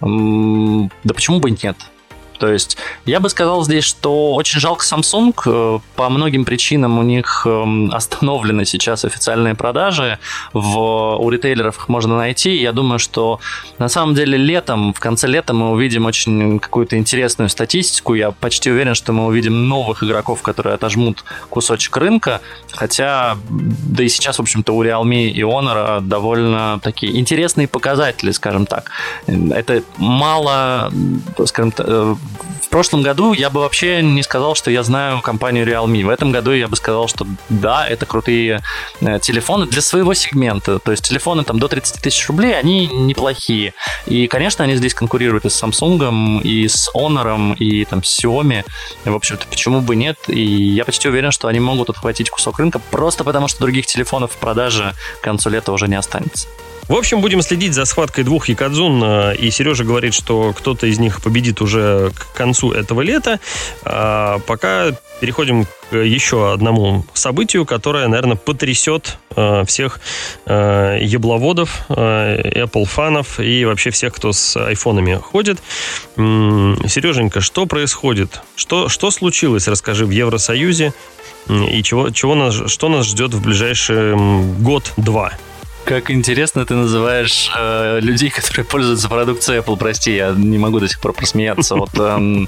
да 0.00 1.14
почему 1.14 1.40
бы 1.40 1.50
и 1.50 1.56
нет? 1.62 1.76
То 2.40 2.50
есть 2.50 2.78
я 3.04 3.20
бы 3.20 3.28
сказал 3.28 3.62
здесь, 3.64 3.84
что 3.84 4.32
очень 4.32 4.60
жалко 4.60 4.82
Samsung. 4.82 5.34
Э, 5.46 5.78
по 5.94 6.08
многим 6.08 6.46
причинам 6.46 6.98
у 6.98 7.02
них 7.02 7.42
эм, 7.44 7.92
остановлены 7.92 8.64
сейчас 8.64 9.04
официальные 9.04 9.54
продажи. 9.54 10.18
В, 10.54 11.16
у 11.16 11.30
ритейлеров 11.30 11.76
их 11.76 11.88
можно 11.88 12.16
найти. 12.16 12.56
Я 12.56 12.72
думаю, 12.72 12.98
что 12.98 13.40
на 13.78 13.88
самом 13.88 14.14
деле 14.14 14.38
летом, 14.38 14.94
в 14.94 15.00
конце 15.00 15.28
лета 15.28 15.52
мы 15.52 15.70
увидим 15.70 16.06
очень 16.06 16.58
какую-то 16.58 16.96
интересную 16.96 17.50
статистику. 17.50 18.14
Я 18.14 18.30
почти 18.30 18.70
уверен, 18.70 18.94
что 18.94 19.12
мы 19.12 19.26
увидим 19.26 19.68
новых 19.68 20.02
игроков, 20.02 20.40
которые 20.40 20.74
отожмут 20.74 21.24
кусочек 21.50 21.94
рынка. 21.98 22.40
Хотя, 22.72 23.36
да 23.50 24.02
и 24.02 24.08
сейчас, 24.08 24.38
в 24.38 24.42
общем-то, 24.42 24.72
у 24.72 24.82
Realme 24.82 25.28
и 25.28 25.42
Honor 25.42 26.00
довольно 26.00 26.80
такие 26.82 27.18
интересные 27.20 27.68
показатели, 27.68 28.30
скажем 28.30 28.64
так. 28.64 28.90
Это 29.26 29.82
мало, 29.98 30.90
скажем 31.44 31.72
так, 31.72 31.86
э, 31.86 32.14
в 32.62 32.68
прошлом 32.68 33.02
году 33.02 33.32
я 33.32 33.50
бы 33.50 33.60
вообще 33.60 34.02
не 34.02 34.22
сказал, 34.22 34.54
что 34.54 34.70
я 34.70 34.82
знаю 34.82 35.20
компанию 35.22 35.66
Realme. 35.66 36.04
В 36.04 36.08
этом 36.08 36.30
году 36.30 36.52
я 36.52 36.68
бы 36.68 36.76
сказал, 36.76 37.08
что 37.08 37.26
да, 37.48 37.86
это 37.86 38.06
крутые 38.06 38.62
э, 39.00 39.18
телефоны 39.20 39.66
для 39.66 39.82
своего 39.82 40.14
сегмента. 40.14 40.78
То 40.78 40.92
есть 40.92 41.04
телефоны 41.04 41.44
там 41.44 41.58
до 41.58 41.68
30 41.68 42.00
тысяч 42.00 42.28
рублей, 42.28 42.58
они 42.58 42.86
неплохие. 42.86 43.74
И, 44.06 44.26
конечно, 44.26 44.64
они 44.64 44.76
здесь 44.76 44.94
конкурируют 44.94 45.44
и 45.44 45.50
с 45.50 45.62
Samsung, 45.62 46.42
и 46.42 46.68
с 46.68 46.90
Honor, 46.94 47.56
и 47.56 47.84
там 47.84 48.04
с 48.04 48.22
Xiaomi. 48.22 48.64
В 49.04 49.14
общем-то, 49.14 49.46
почему 49.48 49.80
бы 49.80 49.96
нет? 49.96 50.18
И 50.28 50.40
я 50.40 50.84
почти 50.84 51.08
уверен, 51.08 51.30
что 51.32 51.48
они 51.48 51.60
могут 51.60 51.90
отхватить 51.90 52.30
кусок 52.30 52.58
рынка 52.58 52.78
просто 52.90 53.24
потому, 53.24 53.48
что 53.48 53.60
других 53.60 53.86
телефонов 53.86 54.32
в 54.32 54.36
продаже 54.36 54.94
к 55.20 55.24
концу 55.24 55.50
лета 55.50 55.72
уже 55.72 55.88
не 55.88 55.96
останется. 55.96 56.48
В 56.90 56.94
общем, 56.96 57.20
будем 57.20 57.40
следить 57.40 57.72
за 57.72 57.84
схваткой 57.84 58.24
двух 58.24 58.48
Якадзун. 58.48 59.00
Э, 59.04 59.36
и 59.36 59.52
Сережа 59.52 59.84
говорит, 59.84 60.12
что 60.12 60.52
кто-то 60.52 60.88
из 60.88 60.98
них 60.98 61.22
победит 61.22 61.60
уже 61.62 62.10
к 62.12 62.36
концу 62.36 62.72
этого 62.72 63.00
лета. 63.02 63.38
А 63.84 64.40
пока 64.40 64.90
переходим 65.20 65.66
к 65.88 65.96
еще 65.96 66.52
одному 66.52 67.04
событию, 67.14 67.64
которое, 67.64 68.08
наверное, 68.08 68.34
потрясет 68.34 69.18
э, 69.36 69.64
всех 69.68 70.00
э, 70.46 70.98
ебловодов, 71.02 71.82
Apple 71.88 72.86
фанов 72.86 73.38
и 73.38 73.64
вообще 73.64 73.90
всех, 73.90 74.12
кто 74.12 74.32
с 74.32 74.56
айфонами 74.56 75.14
ходит. 75.14 75.60
Сереженька, 76.16 77.40
что 77.40 77.66
происходит? 77.66 78.42
Что, 78.56 78.88
что 78.88 79.12
случилось, 79.12 79.68
расскажи, 79.68 80.06
в 80.06 80.10
Евросоюзе? 80.10 80.92
И 81.48 81.84
чего, 81.84 82.10
чего 82.10 82.34
нас, 82.34 82.62
что 82.66 82.88
нас 82.88 83.06
ждет 83.06 83.32
в 83.32 83.40
ближайший 83.40 84.16
год-два? 84.58 85.34
Как 85.84 86.10
интересно 86.10 86.64
ты 86.64 86.74
называешь 86.74 87.50
э, 87.56 88.00
людей, 88.00 88.30
которые 88.30 88.64
пользуются 88.64 89.08
продукцией 89.08 89.60
Apple. 89.60 89.76
Прости, 89.76 90.14
я 90.14 90.32
не 90.36 90.58
могу 90.58 90.78
до 90.78 90.88
сих 90.88 91.00
пор 91.00 91.12
просмеяться. 91.12 91.74
Вот, 91.74 91.90
э, 91.98 92.46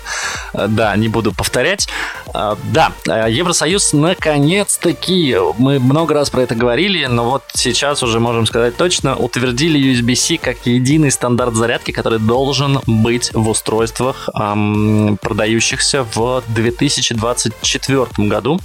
да, 0.68 0.96
не 0.96 1.08
буду 1.08 1.32
повторять. 1.32 1.88
Э, 2.34 2.54
да, 2.72 2.92
Евросоюз 3.26 3.94
наконец-таки, 3.94 5.36
мы 5.58 5.78
много 5.78 6.14
раз 6.14 6.30
про 6.30 6.42
это 6.42 6.54
говорили, 6.54 7.06
но 7.06 7.30
вот 7.30 7.42
сейчас 7.54 8.02
уже 8.02 8.20
можем 8.20 8.46
сказать 8.46 8.76
точно, 8.76 9.16
утвердили 9.16 9.92
USB-C 9.92 10.38
как 10.38 10.64
единый 10.66 11.10
стандарт 11.10 11.54
зарядки, 11.54 11.90
который 11.90 12.18
должен 12.18 12.80
быть 12.86 13.30
в 13.32 13.48
устройствах, 13.48 14.28
э, 14.34 15.16
продающихся 15.20 16.06
в 16.14 16.42
2024 16.48 18.28
году. 18.28 18.60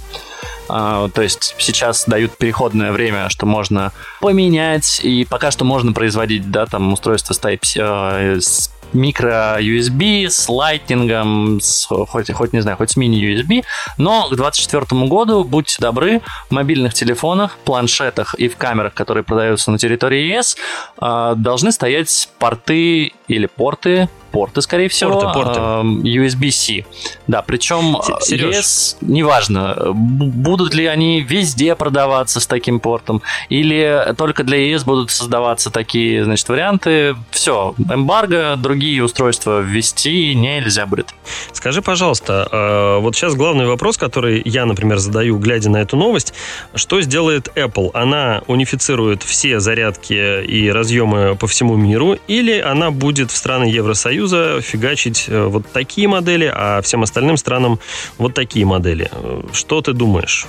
А, 0.68 1.08
то 1.08 1.22
есть 1.22 1.54
сейчас 1.58 2.04
дают 2.06 2.36
переходное 2.36 2.92
время, 2.92 3.28
что 3.28 3.46
можно 3.46 3.92
поменять, 4.20 5.00
и 5.02 5.24
пока 5.24 5.50
что 5.50 5.64
можно 5.64 5.92
производить, 5.92 6.50
да, 6.50 6.66
там 6.66 6.92
устройство 6.92 7.34
с 7.34 7.40
Type-C, 7.40 7.80
э, 7.80 8.40
с 8.40 8.70
микро-USB, 8.92 10.28
с 10.28 10.48
Lightning, 10.48 11.60
с, 11.60 11.86
хоть, 11.86 12.32
хоть 12.32 12.52
не 12.52 12.60
знаю, 12.60 12.76
хоть 12.76 12.90
с 12.90 12.96
мини-USB, 12.96 13.64
но 13.98 14.28
к 14.28 14.36
2024 14.36 15.06
году, 15.06 15.44
будьте 15.44 15.76
добры, 15.80 16.20
в 16.48 16.52
мобильных 16.52 16.94
телефонах, 16.94 17.58
планшетах 17.64 18.34
и 18.34 18.48
в 18.48 18.56
камерах, 18.56 18.94
которые 18.94 19.24
продаются 19.24 19.70
на 19.70 19.78
территории 19.78 20.34
ЕС, 20.34 20.56
а, 20.98 21.34
должны 21.34 21.72
стоять 21.72 22.28
порты 22.38 23.12
или 23.28 23.46
порты 23.46 24.08
порты, 24.28 24.62
скорее 24.62 24.88
всего. 24.88 25.20
Порты, 25.20 25.38
порты. 25.38 25.60
USB-C. 26.08 26.84
Да, 27.26 27.42
причем 27.42 27.98
Сереж. 28.20 28.56
ES, 28.56 28.96
неважно, 29.00 29.92
будут 29.92 30.74
ли 30.74 30.86
они 30.86 31.20
везде 31.20 31.74
продаваться 31.74 32.40
с 32.40 32.46
таким 32.46 32.80
портом, 32.80 33.22
или 33.48 34.14
только 34.16 34.44
для 34.44 34.58
ES 34.58 34.84
будут 34.84 35.10
создаваться 35.10 35.70
такие, 35.70 36.24
значит, 36.24 36.48
варианты. 36.48 37.16
Все, 37.30 37.74
эмбарго, 37.78 38.56
другие 38.56 39.02
устройства 39.02 39.60
ввести 39.60 40.34
нельзя 40.34 40.86
будет. 40.86 41.14
Скажи, 41.52 41.82
пожалуйста, 41.82 42.48
а, 42.50 42.98
вот 42.98 43.16
сейчас 43.16 43.34
главный 43.34 43.66
вопрос, 43.66 43.96
который 43.96 44.42
я, 44.44 44.66
например, 44.66 44.98
задаю, 44.98 45.38
глядя 45.38 45.70
на 45.70 45.78
эту 45.78 45.96
новость, 45.96 46.34
что 46.74 47.00
сделает 47.00 47.48
Apple? 47.56 47.90
Она 47.94 48.42
унифицирует 48.46 49.22
все 49.22 49.60
зарядки 49.60 50.44
и 50.44 50.70
разъемы 50.70 51.36
по 51.36 51.46
всему 51.46 51.76
миру, 51.76 52.16
или 52.28 52.58
она 52.58 52.90
будет 52.90 53.30
в 53.30 53.36
страны 53.36 53.64
Евросоюза 53.64 54.17
Союза 54.18 54.60
фигачить 54.60 55.26
э, 55.28 55.44
вот 55.44 55.64
такие 55.72 56.08
модели, 56.08 56.52
а 56.52 56.82
всем 56.82 57.04
остальным 57.04 57.36
странам 57.36 57.78
вот 58.18 58.34
такие 58.34 58.66
модели. 58.66 59.08
Что 59.52 59.80
ты 59.80 59.92
думаешь? 59.92 60.48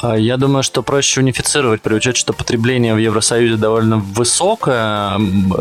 А, 0.00 0.16
я 0.16 0.36
думаю, 0.36 0.62
что 0.62 0.82
проще 0.82 1.20
унифицировать 1.20 1.82
при 1.82 1.94
учете, 1.94 2.18
что 2.18 2.32
потребление 2.32 2.94
в 2.94 2.98
Евросоюзе 2.98 3.56
довольно 3.56 3.98
высокое, 3.98 5.18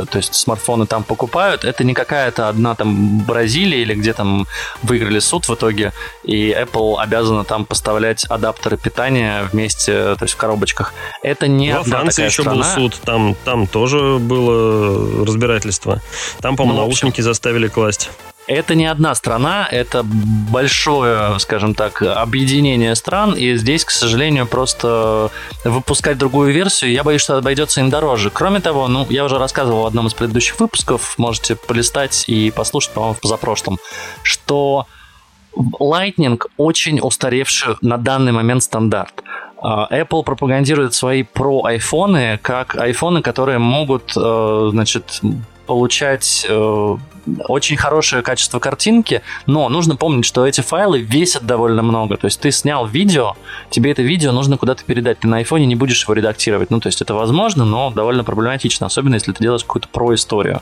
то 0.10 0.18
есть 0.18 0.36
смартфоны 0.36 0.86
там 0.86 1.04
покупают. 1.04 1.64
Это 1.64 1.84
не 1.84 1.94
какая-то 1.94 2.50
одна 2.50 2.76
там 2.76 3.20
Бразилия 3.20 3.82
или 3.82 3.96
где 3.96 4.14
там 4.14 4.46
выиграли 4.84 5.20
суд 5.20 5.48
в 5.48 5.54
итоге, 5.54 5.92
и 6.24 6.52
Apple 6.52 7.00
обязана 7.00 7.44
там 7.44 7.66
поставлять 7.66 8.26
адаптеры 8.26 8.78
питания 8.78 9.44
вместе, 9.52 10.16
то 10.16 10.24
есть 10.24 10.36
в 10.36 10.38
коробочках. 10.38 10.94
Это 11.24 11.48
не 11.48 11.74
Во 11.74 11.84
Франции 11.84 12.26
еще 12.26 12.44
страна. 12.44 12.76
был 12.76 12.90
суд, 12.90 13.00
там, 13.04 13.36
там 13.44 13.68
тоже 13.68 14.18
было 14.20 15.26
разбирательство. 15.26 16.02
Там, 16.42 16.56
по-моему, 16.56 16.80
ну, 16.80 16.86
наушники 16.86 17.22
заставили 17.22 17.68
класть. 17.68 18.10
Это 18.48 18.76
не 18.76 18.86
одна 18.86 19.14
страна, 19.14 19.68
это 19.70 20.04
большое, 20.04 21.38
скажем 21.40 21.76
так, 21.76 22.02
объединение 22.02 22.96
стран, 22.96 23.34
и 23.34 23.56
здесь, 23.56 23.84
к 23.84 23.92
сожалению, 23.92 24.48
просто 24.48 25.32
выпускать 25.66 26.18
другую 26.18 26.54
версию, 26.54 26.94
я 26.94 27.04
боюсь, 27.04 27.22
что 27.22 27.38
обойдется 27.38 27.82
им 27.82 27.90
дороже. 27.90 28.30
Кроме 28.30 28.62
того, 28.62 28.88
ну, 28.88 29.06
я 29.10 29.26
уже 29.26 29.38
рассказывал 29.38 29.84
в 29.84 29.86
одном 29.86 30.08
из 30.08 30.14
предыдущих 30.14 30.62
выпусков, 30.62 31.18
можете 31.18 31.56
полистать 31.56 32.24
и 32.28 32.50
послушать, 32.52 32.94
по-моему, 32.94 33.16
в 33.16 33.20
позапрошлом, 33.20 33.80
что 34.24 34.88
Lightning 35.58 36.40
очень 36.56 37.00
устаревший 37.02 37.76
на 37.82 37.98
данный 37.98 38.32
момент 38.32 38.64
стандарт. 38.64 39.24
А, 39.60 39.88
Apple 39.92 40.24
пропагандирует 40.24 40.94
свои 40.94 41.24
про 41.24 41.66
айфоны 41.66 42.40
как 42.42 42.76
айфоны, 42.76 43.22
которые 43.22 43.58
могут, 43.58 44.14
э, 44.16 44.70
значит, 44.72 45.22
получать 45.68 46.46
э, 46.50 46.98
очень 47.48 47.78
хорошее 47.78 48.22
качество 48.22 48.60
картинки, 48.60 49.22
но 49.46 49.70
нужно 49.70 49.96
помнить, 49.96 50.26
что 50.26 50.46
эти 50.46 50.62
файлы 50.62 51.00
весят 51.00 51.46
довольно 51.46 51.84
много. 51.84 52.18
То 52.18 52.26
есть 52.26 52.40
ты 52.40 52.52
снял 52.52 52.86
видео, 52.88 53.36
тебе 53.70 53.92
это 53.92 54.02
видео 54.02 54.32
нужно 54.32 54.58
куда-то 54.58 54.84
передать. 54.84 55.20
Ты 55.20 55.28
на 55.28 55.38
айфоне 55.38 55.66
не 55.66 55.76
будешь 55.76 56.04
его 56.04 56.14
редактировать. 56.14 56.72
Ну, 56.72 56.80
то 56.80 56.88
есть 56.88 57.02
это 57.02 57.14
возможно, 57.14 57.66
но 57.66 57.92
довольно 57.92 58.24
проблематично, 58.24 58.88
особенно 58.88 59.16
если 59.16 59.32
ты 59.32 59.44
делаешь 59.44 59.64
какую-то 59.64 59.90
про-историю. 59.90 60.62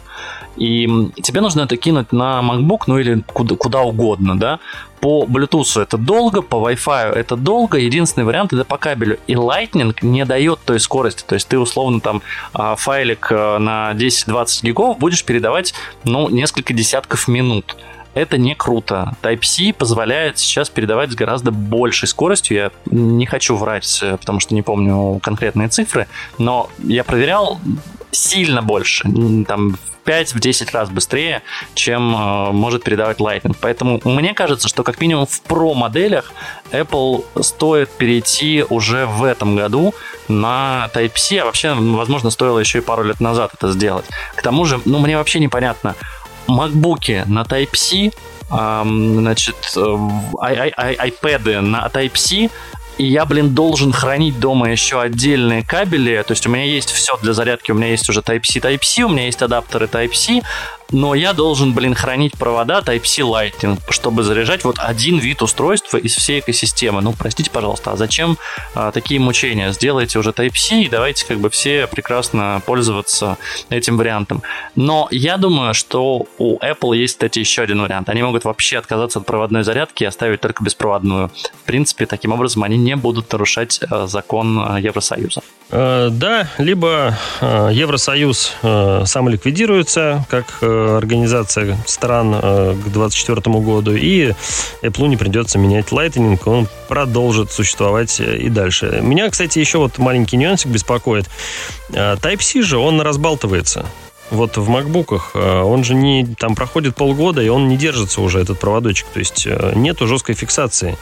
И 0.58 0.88
тебе 1.22 1.42
нужно 1.42 1.62
это 1.62 1.78
кинуть 1.78 2.12
на 2.12 2.42
MacBook, 2.42 2.82
ну 2.88 2.98
или 2.98 3.24
куда, 3.34 3.56
куда 3.56 3.82
угодно, 3.82 4.38
да. 4.38 4.60
По 5.02 5.26
Bluetooth 5.26 5.82
это 5.82 5.98
долго, 5.98 6.42
по 6.42 6.56
Wi-Fi 6.56 7.12
это 7.12 7.36
долго. 7.36 7.78
Единственный 7.78 8.24
вариант 8.24 8.54
это 8.54 8.64
по 8.64 8.78
кабелю. 8.78 9.20
И 9.28 9.34
Lightning 9.34 9.96
не 10.02 10.26
дает 10.26 10.60
той 10.66 10.80
скорости. 10.80 11.24
То 11.28 11.36
есть 11.36 11.48
ты 11.48 11.60
условно 11.60 12.00
там 12.00 12.22
а, 12.54 12.76
файлик 12.76 13.28
э, 13.30 13.58
на 13.60 13.92
10-20 13.92 14.64
гигов 14.64 14.95
будешь 15.00 15.24
передавать, 15.24 15.74
ну, 16.04 16.30
несколько 16.30 16.74
десятков 16.74 17.28
минут 17.28 17.76
это 18.16 18.38
не 18.38 18.56
круто. 18.56 19.16
Type-C 19.22 19.74
позволяет 19.74 20.40
сейчас 20.40 20.70
передавать 20.70 21.12
с 21.12 21.16
гораздо 21.16 21.52
большей 21.52 22.08
скоростью. 22.08 22.58
Я 22.58 22.72
не 22.86 23.26
хочу 23.26 23.56
врать, 23.56 24.00
э, 24.02 24.18
потому 24.18 24.40
что 24.40 24.56
не 24.56 24.62
помню 24.62 25.20
конкретные 25.22 25.68
цифры, 25.68 26.08
но 26.38 26.70
я 26.80 27.04
проверял 27.04 27.60
сильно 28.12 28.62
больше. 28.62 29.08
Там 29.48 29.78
5-10 30.06 30.72
раз 30.72 30.90
быстрее, 30.90 31.42
чем 31.74 32.16
э, 32.16 32.52
может 32.52 32.84
передавать 32.84 33.18
Lightning. 33.20 33.56
Поэтому 33.60 34.00
мне 34.04 34.34
кажется, 34.34 34.68
что 34.68 34.84
как 34.84 35.02
минимум 35.02 35.26
в 35.26 35.42
Pro-моделях 35.44 36.32
Apple 36.72 37.26
стоит 37.42 37.90
перейти 37.90 38.64
уже 38.70 39.08
в 39.08 39.24
этом 39.24 39.56
году 39.56 39.94
на 40.28 40.90
Type-C, 40.94 41.40
а 41.40 41.46
вообще, 41.46 41.74
возможно, 41.74 42.30
стоило 42.30 42.60
еще 42.60 42.80
и 42.80 42.82
пару 42.82 43.04
лет 43.04 43.20
назад 43.20 43.52
это 43.56 43.72
сделать. 43.72 44.06
К 44.36 44.42
тому 44.42 44.66
же, 44.66 44.80
ну, 44.86 45.00
мне 45.00 45.18
вообще 45.18 45.40
непонятно, 45.40 45.96
MacBook 46.48 47.26
на 47.28 47.44
Type-C, 47.44 48.12
значит, 48.50 49.56
э, 49.76 49.80
iPad 49.80 51.62
на 51.62 51.88
Type-C, 51.88 52.50
и 52.98 53.06
я, 53.06 53.26
блин, 53.26 53.54
должен 53.54 53.92
хранить 53.92 54.40
дома 54.40 54.72
еще 54.72 55.02
отдельные 55.02 55.64
кабели, 55.64 56.24
то 56.26 56.32
есть 56.32 56.48
у 56.48 56.50
меня 56.50 56.64
есть 56.64 56.92
все 56.92 57.18
для 57.22 57.34
зарядки, 57.34 57.72
у 57.72 57.76
меня 57.76 57.90
есть 57.90 58.08
уже 58.10 58.22
Type-C, 58.22 58.60
Type-C, 58.60 59.04
у 59.04 59.10
меня 59.10 59.26
есть 59.26 59.42
адаптеры 59.42 59.88
Type-C, 59.88 60.42
но 60.92 61.16
я 61.16 61.34
должен, 61.34 61.74
блин, 61.74 61.94
хранить 61.94 62.34
провода 62.34 62.80
Type-C 62.80 63.22
Lightning, 63.22 63.80
чтобы 63.90 64.24
заряжать 64.24 64.64
вот 64.64 64.78
один 64.80 65.18
вид 65.18 65.42
устройства 65.42 65.98
из 65.98 66.16
всей 66.16 66.40
экосистемы. 66.40 67.02
Ну, 67.02 67.14
простите, 67.14 67.50
пожалуйста, 67.50 67.92
а 67.92 67.98
зачем 67.98 68.38
а, 68.74 68.92
такие 68.92 69.20
мучения? 69.20 69.72
Сделайте 69.72 70.20
уже 70.20 70.32
Type-C 70.32 70.84
и 70.84 70.90
давайте 70.90 71.26
как 71.26 71.40
бы 71.40 71.50
все 71.50 71.88
прекрасно 71.88 72.62
пользоваться 72.66 73.38
этим 73.70 73.98
вариантом. 73.98 74.42
Но 74.76 75.08
я 75.12 75.38
думаю, 75.38 75.74
что 75.74 76.28
у 76.38 76.60
Apple 76.60 76.96
есть, 76.96 77.16
кстати, 77.16 77.40
еще 77.40 77.64
один 77.64 77.82
вариант. 77.82 78.10
Они 78.10 78.22
могут 78.22 78.44
вообще 78.46 78.78
отказаться 78.78 79.20
от 79.20 79.26
проводной 79.26 79.64
зарядки 79.64 80.04
и 80.04 80.08
оставить 80.08 80.42
только 80.42 80.64
беспроводную. 80.64 81.32
В 81.64 81.66
принципе, 81.66 82.06
таким 82.06 82.32
образом 82.32 82.64
они 82.64 82.78
не 82.78 82.96
будут 82.96 83.32
нарушать 83.32 83.80
а, 83.90 84.08
закон 84.08 84.60
а, 84.60 84.80
Евросоюза. 84.80 85.42
Э, 85.72 86.10
да, 86.12 86.48
либо 86.58 87.18
э, 87.42 87.70
Евросоюз 87.74 88.54
э, 88.62 89.04
сам 89.06 89.30
ликвидируется 89.30 90.26
как 90.30 90.46
организация 90.98 91.78
стран 91.86 92.34
к 92.34 92.90
2024 92.92 93.60
году, 93.60 93.94
и 93.94 94.34
Apple 94.82 95.08
не 95.08 95.18
придется 95.18 95.58
менять 95.58 95.88
Lightning, 95.88 96.40
он 96.46 96.68
продолжит 96.88 97.52
существовать 97.52 98.20
и 98.20 98.50
дальше. 98.50 99.00
Меня, 99.02 99.30
кстати, 99.30 99.60
еще 99.60 99.78
вот 99.78 99.98
маленький 99.98 100.38
нюансик 100.38 100.72
беспокоит. 100.72 101.30
Type-C 101.90 102.62
же, 102.62 102.78
он 102.78 103.02
разбалтывается. 103.02 103.86
Вот 104.32 104.58
в 104.58 104.68
макбуках 104.70 105.36
он 105.36 105.84
же 105.84 105.94
не 105.94 106.26
там 106.26 106.56
проходит 106.56 106.96
полгода, 106.96 107.44
и 107.44 107.48
он 107.48 107.68
не 107.68 107.78
держится 107.78 108.22
уже, 108.22 108.40
этот 108.40 108.60
проводочек. 108.60 109.08
То 109.14 109.20
есть 109.20 109.48
нету 109.76 110.08
жесткой 110.08 110.34
фиксации, 110.34 110.98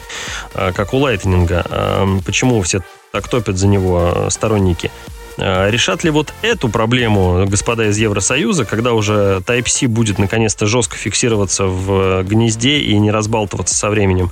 как 0.53 0.93
у 0.93 0.97
Lightning. 0.97 2.21
Почему 2.23 2.61
все 2.63 2.81
так 3.13 3.27
топят 3.29 3.57
за 3.57 3.67
него 3.67 4.27
сторонники. 4.29 4.91
А, 5.37 5.69
решат 5.69 6.03
ли 6.03 6.09
вот 6.09 6.33
эту 6.41 6.69
проблему 6.69 7.45
господа 7.47 7.87
из 7.89 7.97
Евросоюза, 7.97 8.65
когда 8.65 8.93
уже 8.93 9.41
Type-C 9.45 9.87
будет 9.87 10.19
наконец-то 10.19 10.65
жестко 10.65 10.97
фиксироваться 10.97 11.65
в 11.65 12.23
гнезде 12.23 12.79
и 12.79 12.97
не 12.97 13.11
разбалтываться 13.11 13.75
со 13.75 13.89
временем? 13.89 14.31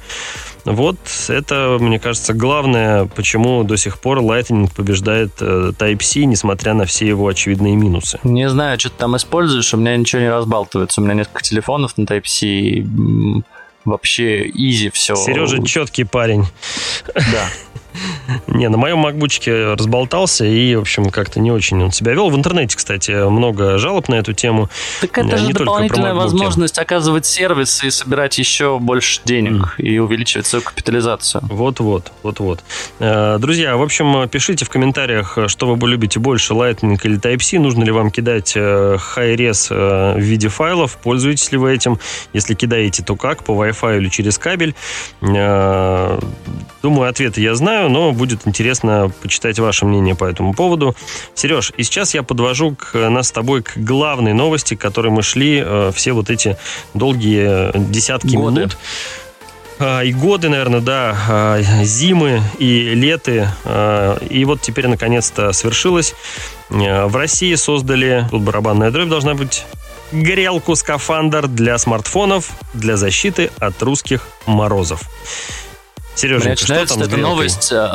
Вот 0.63 0.97
это, 1.27 1.77
мне 1.79 1.99
кажется, 1.99 2.33
главное, 2.33 3.05
почему 3.05 3.63
до 3.63 3.77
сих 3.77 3.99
пор 3.99 4.19
Lightning 4.19 4.69
побеждает 4.73 5.31
э, 5.39 5.71
Type-C, 5.77 6.25
несмотря 6.25 6.75
на 6.75 6.85
все 6.85 7.07
его 7.07 7.27
очевидные 7.27 7.75
минусы. 7.75 8.19
Не 8.23 8.47
знаю, 8.47 8.79
что 8.79 8.89
ты 8.89 8.95
там 8.97 9.15
используешь, 9.17 9.73
у 9.73 9.77
меня 9.77 9.97
ничего 9.97 10.21
не 10.21 10.29
разбалтывается. 10.29 11.01
У 11.01 11.03
меня 11.03 11.15
несколько 11.15 11.41
телефонов 11.41 11.97
на 11.97 12.03
Type-C, 12.03 13.43
вообще 13.85 14.47
easy 14.49 14.91
все. 14.93 15.15
Сережа 15.15 15.63
четкий 15.63 16.03
парень. 16.03 16.45
Да. 17.15 17.49
Не, 18.47 18.69
на 18.69 18.77
моем 18.77 18.99
макбучке 18.99 19.73
разболтался 19.73 20.45
и, 20.45 20.75
в 20.75 20.81
общем, 20.81 21.09
как-то 21.09 21.39
не 21.39 21.51
очень 21.51 21.81
он 21.81 21.91
себя 21.91 22.13
вел. 22.13 22.29
В 22.29 22.35
интернете, 22.35 22.75
кстати, 22.77 23.11
много 23.29 23.77
жалоб 23.77 24.07
на 24.09 24.15
эту 24.15 24.33
тему. 24.33 24.69
Так 25.01 25.17
это 25.17 25.37
же 25.37 25.53
дополнительная 25.53 26.13
возможность 26.13 26.77
оказывать 26.79 27.25
сервис 27.25 27.83
и 27.83 27.89
собирать 27.89 28.37
еще 28.37 28.79
больше 28.79 29.21
денег 29.25 29.75
mm. 29.77 29.83
и 29.83 29.99
увеличивать 29.99 30.45
свою 30.45 30.63
капитализацию. 30.63 31.41
Вот-вот, 31.43 32.11
вот-вот. 32.23 32.63
Э, 32.99 33.37
друзья, 33.39 33.75
в 33.77 33.81
общем, 33.81 34.27
пишите 34.29 34.65
в 34.65 34.69
комментариях, 34.69 35.37
что 35.47 35.73
вы 35.73 35.89
любите 35.89 36.19
больше, 36.19 36.53
Lightning 36.53 36.99
или 37.03 37.19
Type-C. 37.19 37.59
Нужно 37.59 37.83
ли 37.83 37.91
вам 37.91 38.11
кидать 38.11 38.53
э, 38.55 38.97
high-res 39.15 39.67
э, 39.69 40.15
в 40.17 40.21
виде 40.21 40.47
файлов? 40.47 40.97
Пользуетесь 40.97 41.51
ли 41.51 41.57
вы 41.57 41.73
этим? 41.73 41.99
Если 42.33 42.53
кидаете, 42.53 43.03
то 43.03 43.15
как? 43.15 43.43
По 43.43 43.51
Wi-Fi 43.51 43.97
или 43.97 44.09
через 44.09 44.37
кабель? 44.37 44.75
Думаю, 46.81 47.09
ответы 47.09 47.41
я 47.41 47.55
знаю, 47.55 47.89
но 47.89 48.11
будет 48.21 48.47
интересно 48.47 49.11
почитать 49.23 49.57
ваше 49.57 49.87
мнение 49.87 50.13
по 50.13 50.25
этому 50.25 50.53
поводу. 50.53 50.95
Сереж, 51.33 51.73
и 51.75 51.81
сейчас 51.81 52.13
я 52.13 52.21
подвожу 52.21 52.75
к, 52.75 52.93
нас 53.09 53.29
с 53.29 53.31
тобой 53.31 53.63
к 53.63 53.75
главной 53.77 54.33
новости, 54.33 54.75
к 54.75 54.79
которой 54.79 55.07
мы 55.07 55.23
шли 55.23 55.59
э, 55.65 55.91
все 55.95 56.11
вот 56.11 56.29
эти 56.29 56.55
долгие 56.93 57.71
десятки 57.75 58.35
Годы. 58.35 58.59
минут. 58.59 58.77
А, 59.79 60.01
и 60.01 60.13
годы, 60.13 60.49
наверное, 60.49 60.81
да, 60.81 61.17
а, 61.27 61.61
зимы 61.83 62.43
и 62.59 62.93
леты. 62.93 63.47
А, 63.65 64.19
и 64.29 64.45
вот 64.45 64.61
теперь 64.61 64.87
наконец-то 64.87 65.51
свершилось. 65.51 66.13
В 66.69 67.15
России 67.15 67.55
создали, 67.55 68.27
тут 68.29 68.43
барабанная 68.43 68.91
дробь 68.91 69.09
должна 69.09 69.33
быть, 69.33 69.65
грелку-скафандр 70.11 71.47
для 71.47 71.79
смартфонов 71.79 72.51
для 72.75 72.97
защиты 72.97 73.49
от 73.57 73.81
русских 73.81 74.27
морозов. 74.45 75.09
Сережа, 76.15 76.55
что 76.55 76.85
там 76.85 77.01
эта 77.01 77.17
новость 77.17 77.71
э, 77.71 77.89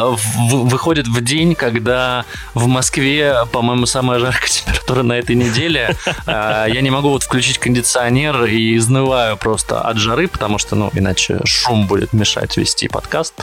выходит 0.51 1.07
в 1.07 1.23
день, 1.23 1.55
когда 1.55 2.25
в 2.55 2.67
Москве, 2.67 3.47
по-моему, 3.53 3.87
самая 3.87 4.19
жаркая 4.19 4.49
температура 4.49 4.76
на 4.95 5.15
этой 5.15 5.37
неделе. 5.37 5.97
Э, 6.27 6.67
я 6.73 6.81
не 6.81 6.91
могу 6.91 7.11
вот 7.11 7.23
включить 7.23 7.59
кондиционер 7.59 8.45
и 8.45 8.77
изнываю 8.77 9.37
просто 9.37 9.81
от 9.81 9.97
жары, 9.97 10.29
потому 10.29 10.59
что, 10.59 10.77
ну, 10.77 10.91
иначе 10.95 11.41
шум 11.45 11.87
будет 11.87 12.13
мешать 12.13 12.57
вести 12.57 12.89
подкаст. 12.89 13.35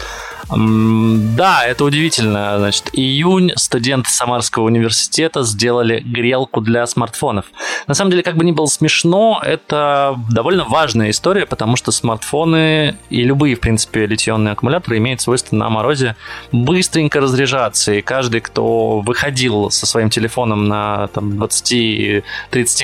Да, 0.49 1.65
это 1.65 1.84
удивительно. 1.86 2.58
Значит, 2.58 2.89
июнь 2.93 3.51
студенты 3.56 4.10
Самарского 4.10 4.65
университета 4.65 5.43
сделали 5.43 5.99
грелку 5.99 6.62
для 6.62 6.86
смартфонов. 6.86 7.45
На 7.88 7.93
самом 7.93 8.12
деле, 8.12 8.23
как 8.23 8.36
бы 8.36 8.43
ни 8.43 8.51
было 8.51 8.65
смешно, 8.65 9.41
это 9.43 10.15
довольно 10.29 10.65
важная 10.65 11.10
история, 11.10 11.45
потому 11.45 11.75
что 11.75 11.91
смартфоны 11.91 12.97
и 13.10 13.23
любые, 13.23 13.56
в 13.56 13.60
принципе, 13.60 14.06
литионные 14.06 14.53
аккумуляторы 14.53 14.97
имеют 14.97 15.21
свойство 15.21 15.56
на 15.56 15.69
морозе 15.69 16.15
быстренько 16.51 17.19
разряжаться. 17.19 17.93
И 17.93 18.01
каждый, 18.01 18.41
кто 18.41 18.99
выходил 18.99 19.71
со 19.71 19.86
своим 19.86 20.10
телефоном 20.10 20.67
на 20.67 21.08
там, 21.08 21.33
20-30 21.34 22.24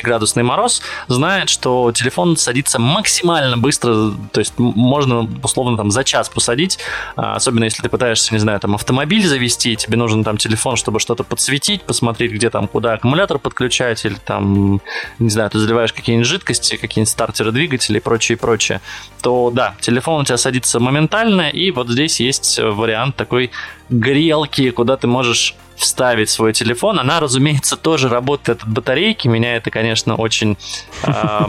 градусный 0.02 0.44
мороз, 0.44 0.82
знает, 1.08 1.50
что 1.50 1.92
телефон 1.92 2.36
садится 2.36 2.80
максимально 2.80 3.58
быстро, 3.58 4.12
то 4.32 4.40
есть 4.40 4.54
можно 4.58 5.30
условно 5.44 5.78
там 5.78 5.92
за 5.92 6.04
час 6.04 6.30
посадить, 6.30 6.80
особенно 7.16 7.60
особенно 7.60 7.66
если 7.66 7.82
ты 7.82 7.90
пытаешься, 7.90 8.34
не 8.34 8.40
знаю, 8.40 8.60
там 8.60 8.76
автомобиль 8.76 9.26
завести, 9.26 9.76
тебе 9.76 9.98
нужен 9.98 10.24
там 10.24 10.38
телефон, 10.38 10.76
чтобы 10.76 11.00
что-то 11.00 11.24
подсветить, 11.24 11.84
посмотреть, 11.84 12.32
где 12.32 12.50
там, 12.50 12.68
куда 12.68 12.94
аккумулятор 12.94 13.40
подключать, 13.40 14.06
или 14.06 14.16
там, 14.26 14.82
не 15.20 15.30
знаю, 15.30 15.50
ты 15.50 15.60
заливаешь 15.60 15.94
какие-нибудь 15.94 16.28
жидкости, 16.28 16.78
какие-нибудь 16.78 17.10
стартеры 17.10 17.52
двигателей 17.52 17.98
и 17.98 18.02
прочее, 18.02 18.38
прочее, 18.38 18.82
то 19.22 19.52
да, 19.54 19.76
телефон 19.82 20.22
у 20.22 20.24
тебя 20.24 20.38
садится 20.38 20.80
моментально, 20.80 21.50
и 21.50 21.72
вот 21.72 21.90
здесь 21.90 22.20
есть 22.20 22.60
вариант 22.60 23.16
такой 23.16 23.52
грелки, 23.90 24.70
куда 24.72 24.96
ты 24.96 25.08
можешь 25.08 25.56
вставить 25.80 26.30
свой 26.30 26.54
телефон. 26.54 27.00
Она, 27.00 27.20
разумеется, 27.20 27.78
тоже 27.78 28.10
работает 28.10 28.62
от 28.62 28.70
батарейки. 28.70 29.28
Меня 29.28 29.56
это, 29.56 29.72
конечно, 29.72 30.16
очень 30.16 30.58
э, 31.04 31.46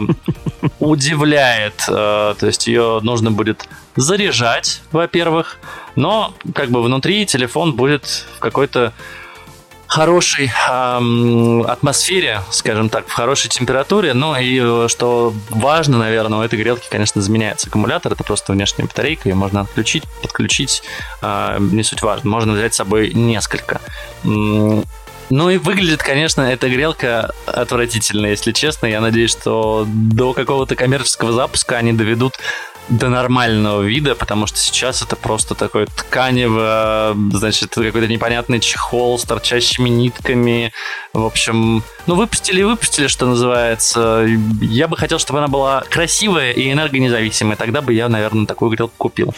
удивляет. 0.79 1.83
Э, 1.87 2.33
то 2.39 2.47
есть 2.47 2.67
ее 2.67 2.99
нужно 3.03 3.31
будет 3.31 3.67
заряжать, 3.95 4.81
во-первых, 4.91 5.59
но 5.95 6.33
как 6.55 6.69
бы 6.69 6.81
внутри 6.81 7.25
телефон 7.25 7.73
будет 7.73 8.25
в 8.37 8.39
какой-то 8.39 8.93
хорошей 9.91 10.49
эм, 10.69 11.63
атмосфере, 11.63 12.39
скажем 12.49 12.87
так, 12.87 13.07
в 13.09 13.11
хорошей 13.11 13.49
температуре. 13.49 14.13
Ну 14.13 14.37
и 14.37 14.57
э, 14.57 14.87
что 14.87 15.33
важно, 15.49 15.97
наверное, 15.97 16.39
у 16.39 16.41
этой 16.41 16.57
грелки, 16.57 16.87
конечно, 16.89 17.21
заменяется 17.21 17.67
аккумулятор. 17.67 18.13
Это 18.13 18.23
просто 18.23 18.53
внешняя 18.53 18.85
батарейка, 18.85 19.27
ее 19.27 19.35
можно 19.35 19.59
отключить, 19.61 20.05
подключить. 20.21 20.81
Э, 21.21 21.57
не 21.59 21.83
суть 21.83 22.01
важно. 22.01 22.29
Можно 22.29 22.53
взять 22.53 22.73
с 22.73 22.77
собой 22.77 23.11
несколько. 23.13 23.81
Ну 24.23 25.49
и 25.49 25.57
выглядит, 25.57 26.03
конечно, 26.03 26.41
эта 26.41 26.67
грелка 26.67 27.31
отвратительно, 27.45 28.25
если 28.25 28.51
честно. 28.51 28.87
Я 28.87 28.99
надеюсь, 28.99 29.31
что 29.31 29.85
до 29.87 30.33
какого-то 30.33 30.75
коммерческого 30.75 31.31
запуска 31.31 31.77
они 31.77 31.93
доведут 31.93 32.37
до 32.89 33.07
нормального 33.07 33.81
вида, 33.81 34.15
потому 34.15 34.47
что 34.47 34.57
сейчас 34.57 35.01
это 35.01 35.15
просто 35.15 35.55
такой 35.55 35.85
тканево, 35.85 37.15
значит, 37.31 37.69
какой-то 37.69 38.07
непонятный 38.07 38.59
чехол 38.59 39.17
с 39.17 39.23
торчащими 39.23 39.87
нитками. 39.87 40.73
В 41.13 41.25
общем, 41.25 41.83
ну, 42.07 42.15
выпустили 42.15 42.59
и 42.59 42.63
выпустили, 42.63 43.07
что 43.07 43.25
называется. 43.27 44.27
Я 44.59 44.89
бы 44.89 44.97
хотел, 44.97 45.19
чтобы 45.19 45.39
она 45.39 45.47
была 45.47 45.85
красивая 45.89 46.51
и 46.51 46.69
энергонезависимая. 46.71 47.55
Тогда 47.55 47.81
бы 47.81 47.93
я, 47.93 48.09
наверное, 48.09 48.45
такую 48.45 48.71
грелку 48.71 48.95
купил. 48.97 49.33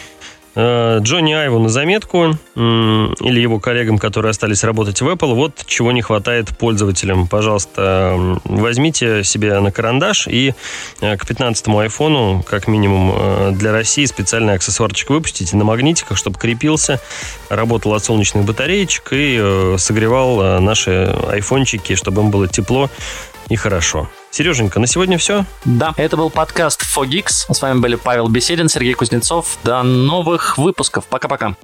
Э, 0.56 0.98
Джонни 1.00 1.32
Айву 1.32 1.58
на 1.58 1.68
заметку 1.68 2.36
или 2.54 3.40
его 3.40 3.58
коллегам, 3.58 3.98
которые 3.98 4.30
остались 4.30 4.62
работать 4.62 5.00
в 5.00 5.08
Apple, 5.08 5.34
вот 5.34 5.64
чего 5.66 5.90
не 5.90 6.02
хватает 6.02 6.56
пользователям. 6.56 7.26
Пожалуйста, 7.26 8.38
возьмите 8.44 9.24
себе 9.24 9.58
на 9.58 9.72
карандаш 9.72 10.28
и 10.28 10.54
э, 11.00 11.16
к 11.16 11.24
15-му 11.24 11.78
айфону, 11.78 12.44
как 12.48 12.68
минимум 12.68 13.12
э, 13.16 13.52
для 13.52 13.72
России, 13.72 14.04
специальный 14.04 14.54
аксессуарчик 14.54 15.10
выпустите 15.10 15.56
на 15.56 15.64
магнитиках, 15.64 16.16
чтобы 16.16 16.38
крепился, 16.38 17.00
работал 17.48 17.94
от 17.94 18.04
солнечных 18.04 18.44
батареечек 18.44 19.08
и 19.10 19.74
согревал 19.78 20.60
наши 20.60 21.14
айфончики, 21.28 21.94
чтобы 21.94 22.22
им 22.22 22.30
было 22.30 22.46
тепло 22.48 22.90
и 23.48 23.56
хорошо. 23.56 24.08
Сереженька, 24.34 24.80
на 24.80 24.88
сегодня 24.88 25.16
все? 25.16 25.44
Да, 25.64 25.94
это 25.96 26.16
был 26.16 26.28
подкаст 26.28 26.82
Fogix. 26.82 27.54
С 27.54 27.62
вами 27.62 27.78
были 27.78 27.94
Павел 27.94 28.26
Беседин, 28.26 28.68
Сергей 28.68 28.94
Кузнецов. 28.94 29.58
До 29.62 29.84
новых 29.84 30.58
выпусков. 30.58 31.06
Пока-пока. 31.06 31.54